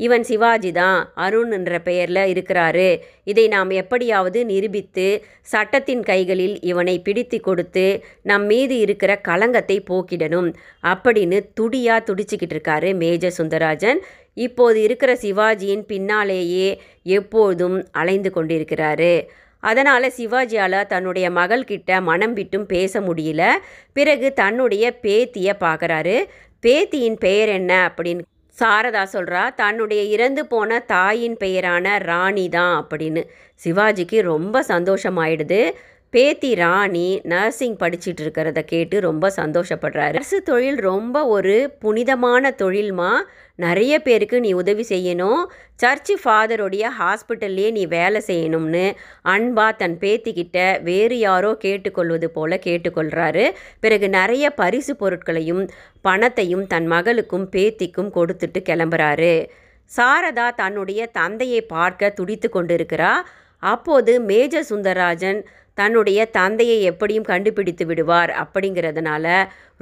இவன் 0.06 0.24
சிவாஜி 0.30 0.70
தான் 0.80 0.98
அருண் 1.24 1.52
என்ற 1.58 1.78
பெயரில் 1.86 2.22
இருக்கிறாரு. 2.32 2.88
இதை 3.24 3.44
நாம் 3.54 3.70
எப்படியாவது 3.82 4.40
நிரூபித்து 4.50 5.06
சட்டத்தின் 5.52 6.02
கைகளில் 6.10 6.56
இவனை 6.70 6.96
பிடித்து 7.06 7.40
கொடுத்து 7.40 7.86
நம் 8.30 8.46
மீது 8.52 8.76
இருக்கிற 8.86 9.14
களங்கத்தை 9.28 9.78
போக்கிடணும் 9.90 10.50
அப்படின்னு 10.92 11.40
துடியாக 11.60 12.06
துடிச்சிக்கிட்டு 12.08 12.56
இருக்காரு 12.56 12.90
மேஜர் 13.04 13.38
சுந்தரராஜன். 13.38 14.00
இப்போது 14.34 14.82
இருக்கிற 14.82 15.12
சிவாஜியின் 15.14 15.82
பின்னாலேயே 15.82 16.82
எப்போதும் 17.02 17.88
அலைந்து 17.90 18.30
கொண்டிருக்கிறாரு. 18.34 19.26
அதனால் 19.60 20.12
சிவாஜியால் 20.16 20.86
தன்னுடைய 20.86 21.30
மகள்கிட்ட 21.30 22.02
மனம் 22.02 22.32
விட்டும் 22.32 22.66
பேச 22.66 23.00
முடியல. 23.00 23.48
பிறகு 23.92 24.32
தன்னுடைய 24.32 24.98
பேத்தியை 25.02 25.52
பார்க்குறாரு 25.60 26.24
பேத்தியின் 26.62 27.16
பெயர் 27.18 27.48
என்ன 27.48 27.92
அப்படின்னு 27.96 28.20
சாரதா 28.60 29.06
சொல்கிறா 29.12 29.54
தன்னுடைய 29.54 30.02
இறந்து 30.02 30.46
போன 30.46 30.80
தாயின் 30.80 31.36
பெயரான 31.40 31.98
ராணி 31.98 32.48
தான் 32.48 32.86
அப்படின்னு. 32.86 33.24
சிவாஜிக்கு 33.64 34.22
ரொம்ப 34.22 34.62
சந்தோஷமாயிடுது. 34.68 35.70
பேத்தி 36.10 36.54
ராணி 36.54 37.20
நர்சிங் 37.24 37.76
படிச்சுட்டு 37.76 38.20
இருக்கிறத 38.20 38.60
கேட்டு 38.60 39.00
ரொம்ப 39.00 39.32
சந்தோஷப்படுறாரு. 39.36 40.14
நர்ஸு 40.16 40.38
தொழில் 40.44 40.76
ரொம்ப 40.76 41.26
ஒரு 41.26 41.70
புனிதமான 41.78 42.54
தொழில்மா? 42.58 43.10
நிறைய 43.54 44.02
பேருக்கு 44.02 44.40
நீ 44.40 44.52
உதவி 44.52 44.84
செய்யணும். 44.88 45.44
சர்ச்சு 45.82 46.14
ஃபாதருடைய 46.24 46.86
ஹாஸ்பிட்டல்லே 46.98 47.70
நீ 47.70 47.86
வேலை 47.86 48.22
செய்யணும்னு 48.26 48.94
அன்பா 49.24 49.76
தன் 49.76 49.98
பேத்திக்கிட்ட 49.98 50.82
வேறு 50.82 51.18
யாரோ 51.18 51.54
கேட்டுக்கொள்வது 51.54 52.30
போல 52.30 52.58
கேட்டுக்கொள்கிறாரு 52.66 53.50
பிறகு 53.80 54.08
நிறைய 54.08 54.50
பரிசு 54.50 54.96
பொருட்களையும் 54.96 55.70
பணத்தையும் 56.00 56.66
தன் 56.66 56.86
மகளுக்கும் 56.86 57.48
பேத்திக்கும் 57.50 58.10
கொடுத்துட்டு 58.14 58.62
கிளம்புறாரு. 58.62 59.48
சாரதா 59.96 60.54
தன்னுடைய 60.54 61.06
தந்தையை 61.06 61.60
பார்க்க 61.60 62.10
துடித்து 62.10 62.48
கொண்டிருக்கிறா. 62.48 63.26
அப்போது 63.62 64.20
மேஜர் 64.20 64.66
சுந்தரராஜன் 64.70 65.44
தன்னுடைய 65.80 66.20
தந்தையை 66.38 66.76
எப்படியும் 66.90 67.28
கண்டுபிடித்து 67.32 67.84
விடுவார் 67.90 68.32
அப்படிங்கிறதுனால 68.42 69.26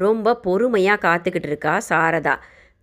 ரொம்ப 0.04 0.36
பொறுமையாக 0.46 1.02
காத்துக்கிட்டு 1.06 1.50
இருக்கா 1.52 1.74
சாரதா. 1.90 2.34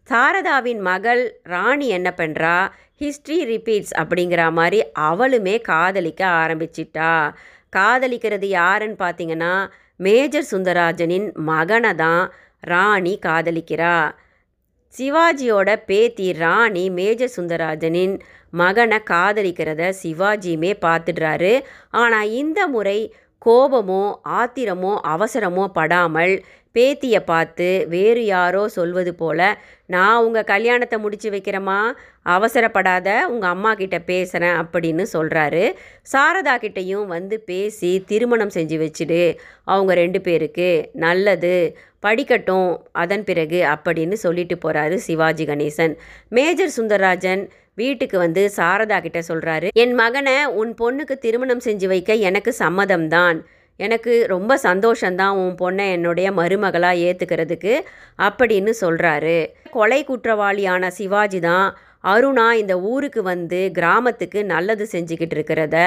சாரதாவின் 0.08 0.82
மகள் 0.90 1.24
ராணி 1.54 1.88
என்ன 1.98 2.10
பண்ணுறா 2.18 2.56
ஹிஸ்ட்ரி 3.02 3.38
ரிப்பீட்ஸ் 3.52 3.94
அப்படிங்கிற 4.02 4.42
மாதிரி 4.52 4.80
அவளுமே 5.10 5.56
காதலிக்க 5.72 6.22
ஆரம்பிச்சிட்டா. 6.44 7.12
காதலிக்கிறது 7.76 8.48
யாருன்னு 8.60 8.98
பார்த்தீங்கன்னா 9.00 9.54
மேஜர் 10.00 10.48
சுந்தரராஜனின் 10.52 11.28
மகனை 11.50 11.92
தான் 12.04 12.24
ராணி 12.72 13.14
காதலிக்கிறா. 13.26 13.96
சிவாஜியோட 14.94 15.70
பேத்தி 15.90 16.28
ராணி 16.42 16.84
மேஜர் 16.98 17.34
சுந்தராஜனின் 17.38 18.14
மகனை 18.62 19.00
காதலிக்கிறத 19.12 19.92
சிவாஜியுமே 20.02 20.74
பார்த்துடுறாரு. 20.86 21.54
ஆனால் 22.02 22.34
இந்த 22.42 22.60
முறை 22.76 23.00
கோபமோ 23.42 24.04
ஆத்திரமோ 24.38 24.94
அவசரமோ 25.14 25.66
படாமல் 25.80 26.36
பேத்தியை 26.76 27.20
பார்த்து 27.26 27.68
வேறு 27.92 28.22
யாரோ 28.26 28.62
சொல்வது 28.76 29.12
போல 29.20 29.40
நான் 29.94 30.24
உங்கள் 30.26 30.48
கல்யாணத்தை 30.52 30.98
முடிச்சு 31.04 31.30
வைக்கிறேம்மா 31.34 31.78
அவசரப்படாத 32.36 33.10
உங்கள் 33.34 33.54
அம்மா 33.56 33.72
கிட்ட 33.82 33.98
பேசுகிறேன் 34.10 34.58
அப்படின்னு 34.62 35.04
சொல்கிறாரு 35.14 35.64
சாரதா 36.14 36.56
கிட்டேயும் 36.64 37.06
வந்து 37.16 37.38
பேசி 37.52 37.92
திருமணம் 38.10 38.56
செஞ்சு 38.58 38.80
வச்சுடு. 38.84 39.22
அவங்க 39.74 39.94
ரெண்டு 40.02 40.22
பேருக்கு 40.28 40.70
நல்லது 41.06 41.56
படிக்கட்டும் 42.08 42.70
அதன் 43.04 43.26
பிறகு 43.30 43.62
அப்படின்னு 43.74 44.18
சொல்லிட்டு 44.26 44.58
போகிறாரு 44.66 44.98
சிவாஜி 45.08 45.46
கணேசன். 45.46 45.96
மேஜர் 46.38 46.76
சுந்தரராஜன் 46.78 47.46
வீட்டுக்கு 47.76 48.18
வந்து 48.18 48.52
சாரதா 48.56 49.02
கிட்ட 49.02 49.20
சொல்கிறாரு 49.28 49.68
என் 49.74 49.94
மகனை 49.94 50.46
உன் 50.46 50.74
பொண்ணுக்கு 50.82 51.18
திருமணம் 51.18 51.66
செஞ்சு 51.66 51.88
வைக்க 51.88 52.14
எனக்கு 52.14 52.54
சம்மதம் 52.54 53.08
தான் 53.08 53.46
எனக்கு 53.80 54.26
ரொம்ப 54.28 54.60
சந்தோஷந்தான் 54.64 55.34
உன் 55.36 55.56
பொண்ணை 55.62 55.92
என்னுடைய 55.92 56.32
மருமகளாக 56.32 57.02
ஏற்றுக்கிறதுக்கு 57.08 57.74
அப்படின்னு 58.18 58.74
சொல்கிறாரு 58.82 59.38
கொலை 59.72 60.06
குற்றவாளியான 60.06 60.88
சிவாஜி 60.88 61.40
தான் 61.40 61.78
அருணா 62.04 62.52
இந்த 62.52 62.80
ஊருக்கு 62.80 63.24
வந்து 63.24 63.72
கிராமத்துக்கு 63.74 64.46
நல்லது 64.46 64.88
செஞ்சுக்கிட்டு 64.92 65.36
இருக்கிறத 65.36 65.78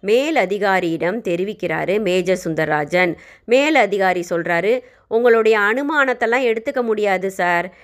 மேல் 0.00 0.36
அதிகாரியிடம் 0.36 1.22
தெரிவிக்கிறாரு 1.22 2.00
மேஜர் 2.00 2.40
சுந்தரராஜன். 2.44 3.12
மேல் 3.44 3.74
அதிகாரி 3.74 4.24
சொல்கிறாரு 4.30 4.80
உங்களுடைய 5.08 5.58
அனுமானத்தெல்லாம் 5.58 6.46
எடுத்துக்க 6.50 6.82
முடியாது 6.82 7.30
சார். 7.30 7.74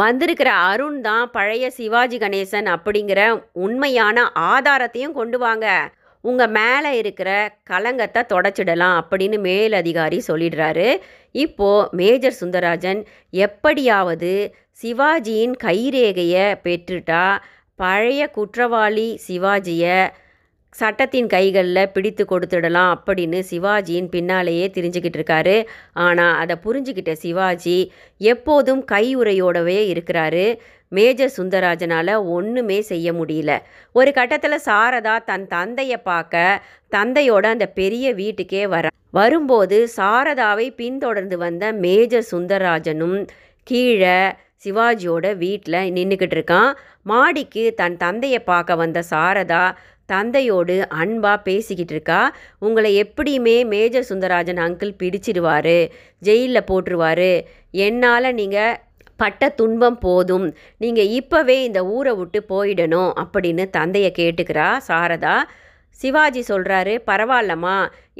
வந்திருக்கிற 0.00 0.50
அருண் 0.70 0.98
தான் 1.00 1.30
பழைய 1.30 1.64
சிவாஜி 1.78 2.18
கணேசன் 2.18 2.68
அப்படிங்கிற 2.74 3.20
உண்மையான 3.64 4.26
ஆதாரத்தையும் 4.52 5.16
கொண்டு 5.18 5.38
வாங்க. 5.38 5.66
உங்கள் 6.24 6.52
மேலே 6.56 6.90
இருக்கிற 7.00 7.30
கலங்கத்தை 7.70 8.22
தொடச்சிடலாம் 8.32 8.96
அப்படின்னு 9.00 9.38
மேல் 9.46 9.74
அதிகாரி 9.82 10.18
சொல்லிடுறாரு. 10.28 10.88
இப்போது 11.44 11.88
மேஜர் 12.00 12.38
சுந்தரராஜன் 12.40 13.00
எப்படியாவது 13.46 14.32
சிவாஜியின் 14.82 15.54
கைரேகையை 15.64 16.46
பெற்றுட்டா 16.66 17.24
பழைய 17.80 18.22
குற்றவாளி 18.36 19.08
சிவாஜியை 19.28 19.98
சட்டத்தின் 20.72 21.26
கைகளில் 21.26 21.90
பிடித்து 21.92 22.24
கொடுத்துடலாம் 22.24 22.90
அப்படின்னு 22.94 23.38
சிவாஜியின் 23.50 24.08
பின்னாலேயே 24.08 24.66
தெரிஞ்சுக்கிட்டு 24.74 25.18
இருக்காரு. 25.20 25.56
ஆனால் 25.92 26.36
அதை 26.42 26.56
புரிஞ்சுக்கிட்ட 26.64 27.12
சிவாஜி 27.12 27.78
எப்போதும் 28.20 28.82
கையுறையோடவே 28.92 29.78
இருக்கிறாரு. 29.92 30.44
மேஜர் 30.88 31.34
சுந்தரராஜனால் 31.36 32.14
ஒன்றுமே 32.36 32.78
செய்ய 32.80 33.12
முடியல. 33.12 33.50
ஒரு 33.94 34.12
கட்டத்தில் 34.12 34.64
சாரதா 34.64 35.16
தன் 35.24 35.46
தந்தையை 35.46 35.98
பார்க்க 36.10 36.62
தந்தையோட 36.92 37.44
அந்த 37.46 37.66
பெரிய 37.80 38.14
வீட்டுக்கே 38.14 38.66
வர 38.66 38.88
வரும்போது 39.10 39.78
சாரதாவை 39.96 40.66
பின்தொடர்ந்து 40.74 41.36
வந்த 41.38 41.72
மேஜர் 41.84 42.26
சுந்தரராஜனும் 42.32 43.18
கீழே 43.66 44.18
சிவாஜியோட 44.64 45.26
வீட்டில் 45.36 45.86
நின்றுக்கிட்டு 45.96 46.36
இருக்கான். 46.38 46.70
மாடிக்கு 47.02 47.62
தன் 47.74 47.96
தந்தையை 47.96 48.40
பார்க்க 48.50 48.82
வந்த 48.82 48.98
சாரதா 49.10 49.64
தந்தையோடு 50.12 50.76
அன்பாக 51.00 51.38
பேசிக்கிட்டு 51.48 51.94
இருக்கா 51.96 52.20
உங்களை 52.66 52.90
எப்படியுமே 53.02 53.56
மேஜர் 53.72 54.08
சுந்தரராஜன் 54.10 54.62
அங்கிள் 54.66 54.98
பிடிச்சிடுவார் 55.02 55.76
ஜெயிலில் 56.28 56.68
போட்டுருவார். 56.70 57.30
என்னால் 57.86 58.36
நீங்கள் 58.40 58.78
பட்ட 59.22 59.48
துன்பம் 59.60 59.98
போதும். 60.04 60.46
நீங்கள் 60.82 61.10
இப்போவே 61.18 61.56
இந்த 61.68 61.80
ஊரை 61.94 62.12
விட்டு 62.20 62.40
போயிடணும் 62.52 63.10
அப்படின்னு 63.22 63.64
தந்தையை 63.78 64.10
கேட்டுக்கிறா 64.18 64.68
சாரதா. 64.88 65.36
சிவாஜி 65.98 66.42
சொல்கிறாரு 66.48 66.92
பரவாயில்லம்மா 67.10 67.76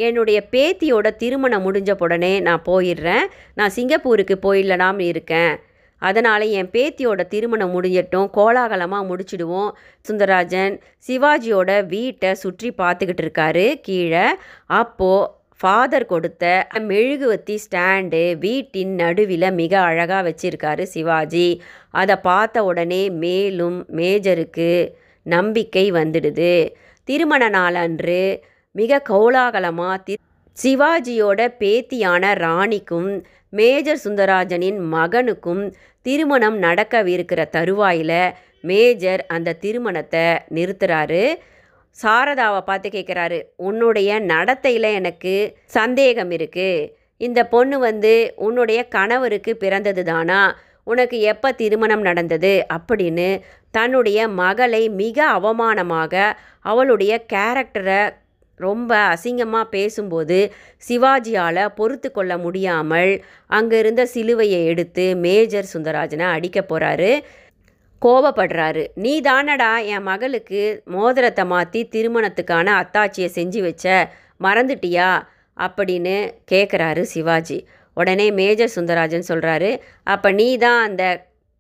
என்னுடைய 0.07 0.39
பேத்தியோட 0.55 1.09
திருமணம் 1.23 1.65
முடிஞ்ச 1.67 1.91
உடனே 2.05 2.33
நான் 2.47 2.67
போயிடுறேன். 2.69 3.27
நான் 3.59 3.75
சிங்கப்பூருக்கு 3.77 4.37
போயிடலாம் 4.47 5.01
இருக்கேன். 5.13 5.55
அதனால் 6.01 6.45
என் 6.59 6.71
பேத்தியோட 6.75 7.21
திருமணம் 7.29 7.73
முடிஞ்சிட்டும் 7.75 8.29
கோலாகலமாக 8.37 9.09
முடிச்சிடுவோம். 9.11 9.71
சுந்தரராஜன் 10.09 10.75
சிவாஜியோட 11.09 11.71
வீட்டை 11.87 12.33
சுற்றி 12.35 12.71
பார்த்துக்கிட்டு 12.79 13.25
இருக்காரு 13.25 13.67
கீழே. 13.81 14.27
அப்போது 14.81 15.29
ஃபாதர் 15.61 16.07
கொடுத்த 16.07 16.45
மெழுகுவத்தி 16.91 17.57
ஸ்டாண்டு 17.65 18.21
வீட்டின் 18.39 18.93
நடுவில் 18.95 19.49
மிக 19.53 19.73
அழகாக 19.81 20.23
வச்சிருக்காரு 20.29 20.85
சிவாஜி. 20.95 21.49
அதை 22.01 22.17
பார்த்த 22.29 22.65
உடனே 22.65 23.03
மேலும் 23.25 23.79
மேஜருக்கு 23.99 24.71
நம்பிக்கை 25.27 25.85
வந்துடுது. 25.93 26.55
திருமண 27.09 27.43
நாளன்று 27.49 28.23
மிக 28.75 29.03
கோலாகலமாக 29.09 29.97
தி 30.07 30.15
சிவாஜியோட 30.57 31.41
பேத்தியான 31.61 32.33
ராணிக்கும் 32.45 33.11
மேஜர் 33.53 34.01
சுந்தராஜனின் 34.05 34.79
மகனுக்கும் 34.93 35.63
திருமணம் 36.07 36.59
நடக்கவிருக்கிற 36.63 37.41
தருவாயில் 37.51 38.21
மேஜர் 38.61 39.23
அந்த 39.27 39.57
திருமணத்தை 39.61 40.25
நிறுத்துறாரு. 40.55 41.23
சாரதாவை 41.99 42.61
பார்த்து 42.61 42.89
கேட்குறாரு 42.89 43.39
உன்னுடைய 43.57 44.21
நடத்தையில் 44.21 44.89
எனக்கு 44.93 45.35
சந்தேகம் 45.65 46.31
இருக்குது 46.31 46.89
இந்த 47.21 47.41
பொண்ணு 47.45 47.79
வந்து 47.79 48.13
உன்னுடைய 48.37 48.81
கணவருக்கு 48.89 49.53
பிறந்தது 49.57 50.05
தானா? 50.05 50.41
உனக்கு 50.85 51.17
எப்போ 51.33 51.49
திருமணம் 51.53 52.01
நடந்தது? 52.01 52.53
அப்படின்னு 52.77 53.29
தன்னுடைய 53.71 54.21
மகளை 54.29 54.83
மிக 54.89 55.19
அவமானமாக 55.39 56.15
அவளுடைய 56.61 57.13
கேரக்டரை 57.33 58.01
ரொம்ப 58.61 58.91
அசிங்கமாக 59.13 59.67
பேசும்போது 59.71 60.39
சிவாஜியால் 60.89 61.63
பொறுத்து 61.75 62.09
கொள்ள 62.11 62.33
முடியாமல் 62.39 63.13
அங்கே 63.51 63.79
இருந்த 63.79 64.03
சிலுவையை 64.15 64.61
எடுத்து 64.65 65.05
மேஜர் 65.19 65.71
சுந்தராஜனை 65.75 66.27
அடிக்க 66.37 66.61
போகிறாரு 66.63 67.13
கோபப்படுறாரு 68.03 68.83
நீ 68.97 69.13
தானடா 69.21 69.73
என் 69.87 70.03
மகளுக்கு 70.03 70.63
மோதிரத்தை 70.91 71.45
மாற்றி 71.45 71.81
திருமணத்துக்கான 71.95 72.67
அத்தாட்சியை 72.83 73.29
செஞ்சு 73.39 73.61
வச்ச? 73.63 73.87
மறந்துட்டியா? 74.41 75.09
அப்படின்னு 75.57 76.15
கேட்குறாரு 76.53 77.03
சிவாஜி. 77.13 77.59
உடனே 77.97 78.27
மேஜர் 78.33 78.75
சுந்தராஜன் 78.77 79.29
சொல்கிறாரு 79.29 79.71
அப்போ 80.05 80.29
நீ 80.33 80.49
தான் 80.57 80.81
அந்த 80.83 81.05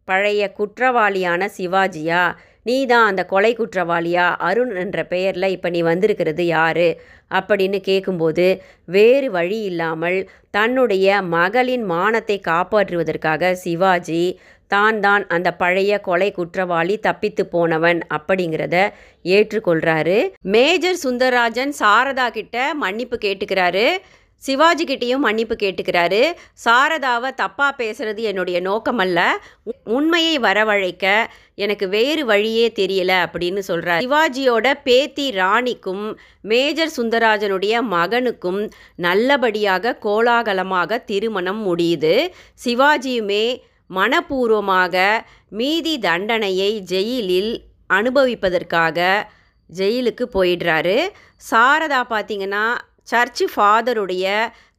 பழைய 0.08 0.42
குற்றவாளியான 0.58 1.48
சிவாஜியா? 1.56 2.22
நீ 2.66 2.76
தான் 2.86 3.06
அந்த 3.06 3.22
கொலை 3.26 3.52
குற்றவாளியா? 3.54 4.26
அருண் 4.38 4.74
என்ற 4.76 5.04
பெயரில் 5.04 5.52
இப்போ 5.52 5.68
நீ 5.70 5.80
வந்திருக்கிறது 5.82 6.44
யாரு? 6.46 6.88
அப்படின்னு 7.30 7.78
கேட்கும்போது 7.80 8.46
வேறு 8.88 9.28
வழி 9.30 9.58
இல்லாமல் 9.62 10.18
தன்னுடைய 10.50 11.22
மகளின் 11.34 11.84
மானத்தை 11.84 12.38
காப்பாற்றுவதற்காக 12.48 13.52
சிவாஜி 13.64 14.24
தான் 14.70 14.98
தான் 15.00 15.24
அந்த 15.28 15.48
பழைய 15.52 15.92
கொலை 16.00 16.28
குற்றவாளி 16.32 16.96
தப்பித்து 16.98 17.42
போனவன் 17.46 18.00
அப்படிங்கிறத 18.16 18.76
ஏற்றுக்கொள்கிறாரு 19.24 20.18
மேஜர் 20.54 20.98
சுந்தரராஜன் 21.04 21.72
சாரதா 21.80 22.26
கிட்ட 22.28 22.56
மன்னிப்பு 22.74 23.16
கேட்டுக்கிறாரு. 23.20 23.86
சிவாஜி 24.46 24.84
கிட்டேயும் 24.84 25.24
மன்னிப்பு 25.26 25.56
கேட்டுக்கிறாரு. 25.62 26.20
சாரதாவை 26.64 27.30
தப்பாக 27.42 27.72
பேசுறது 27.78 28.22
என்னுடைய 28.30 28.58
நோக்கமல்ல. 28.60 29.20
உண்மையை 29.96 30.38
வரவழைக்க 30.38 31.06
எனக்கு 31.64 31.88
வேறு 31.88 32.22
வழியே 32.24 32.66
தெரியல 32.80 33.12
அப்படின்னு 33.24 33.62
சொல்கிறார் 33.68 34.02
சிவாஜியோட 34.04 34.74
பேத்தி 34.84 35.26
ராணிக்கும் 35.30 36.04
மேஜர் 36.42 36.92
சுந்தராஜனுடைய 36.96 37.74
மகனுக்கும் 37.94 38.60
நல்லபடியாக 39.06 39.96
கோலாகலமாக 40.02 40.98
திருமணம் 41.10 41.60
முடியுது. 41.66 42.14
சிவாஜியுமே 42.64 43.44
மனப்பூர்வமாக 43.90 44.96
மீதி 45.50 45.94
தண்டனையை 45.98 46.72
ஜெயிலில் 46.92 47.52
அனுபவிப்பதற்காக 47.90 48.98
ஜெயிலுக்கு 49.70 50.24
போயிடுறாரு. 50.34 50.96
சாரதா 51.50 51.98
பார்த்திங்கன்னா 52.12 52.64
சர்ச்சு 53.10 53.44
ஃபாதருடைய 53.54 54.26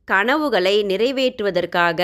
கனவுகளை 0.08 0.84
நிறைவேற்றுவதற்காக 0.84 2.02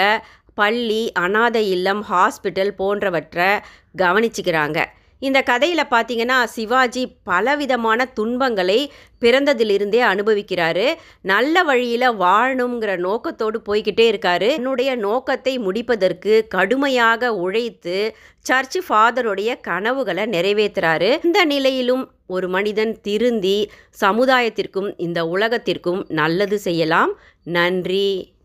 பள்ளி 0.53 1.11
அனாதை 1.11 1.69
இல்லம் 1.69 2.03
ஹாஸ்பிட்டல் 2.03 2.71
போன்றவற்றை 2.75 3.49
கவனிச்சுக்கிறாங்க. 3.97 4.79
இந்த 5.19 5.41
கதையில் 5.41 5.91
பார்த்தீங்கன்னா 5.91 6.43
சிவாஜி 6.43 7.15
பலவிதமான 7.23 8.05
துன்பங்களை 8.05 8.91
பிறந்ததிலிருந்தே 9.21 10.01
அனுபவிக்கிறாரு. 10.01 10.93
நல்ல 11.21 11.63
வழியில் 11.63 12.09
வாழணுங்கிற 12.09 12.97
நோக்கத்தோடு 12.97 13.61
போய்கிட்டே 13.69 14.05
இருக்காரு. 14.11 14.51
என்னுடைய 14.51 14.95
நோக்கத்தை 14.95 15.59
முடிப்பதற்கு 15.59 16.45
கடுமையாக 16.47 17.33
உழைத்து 17.33 18.15
சர்ச் 18.39 18.77
ஃபாதருடைய 18.77 19.59
கனவுகளை 19.61 20.23
நிறைவேற்றுறாரு. 20.23 21.25
இந்த 21.25 21.45
நிலையிலும் 21.45 22.11
ஒரு 22.27 22.47
மனிதன் 22.47 23.01
திருந்தி 23.01 23.71
சமுதாயத்திற்கும் 24.01 24.93
இந்த 24.97 25.25
உலகத்திற்கும் 25.25 26.05
நல்லது 26.07 26.59
செய்யலாம். 26.59 27.19
நன்றி. 27.43 28.35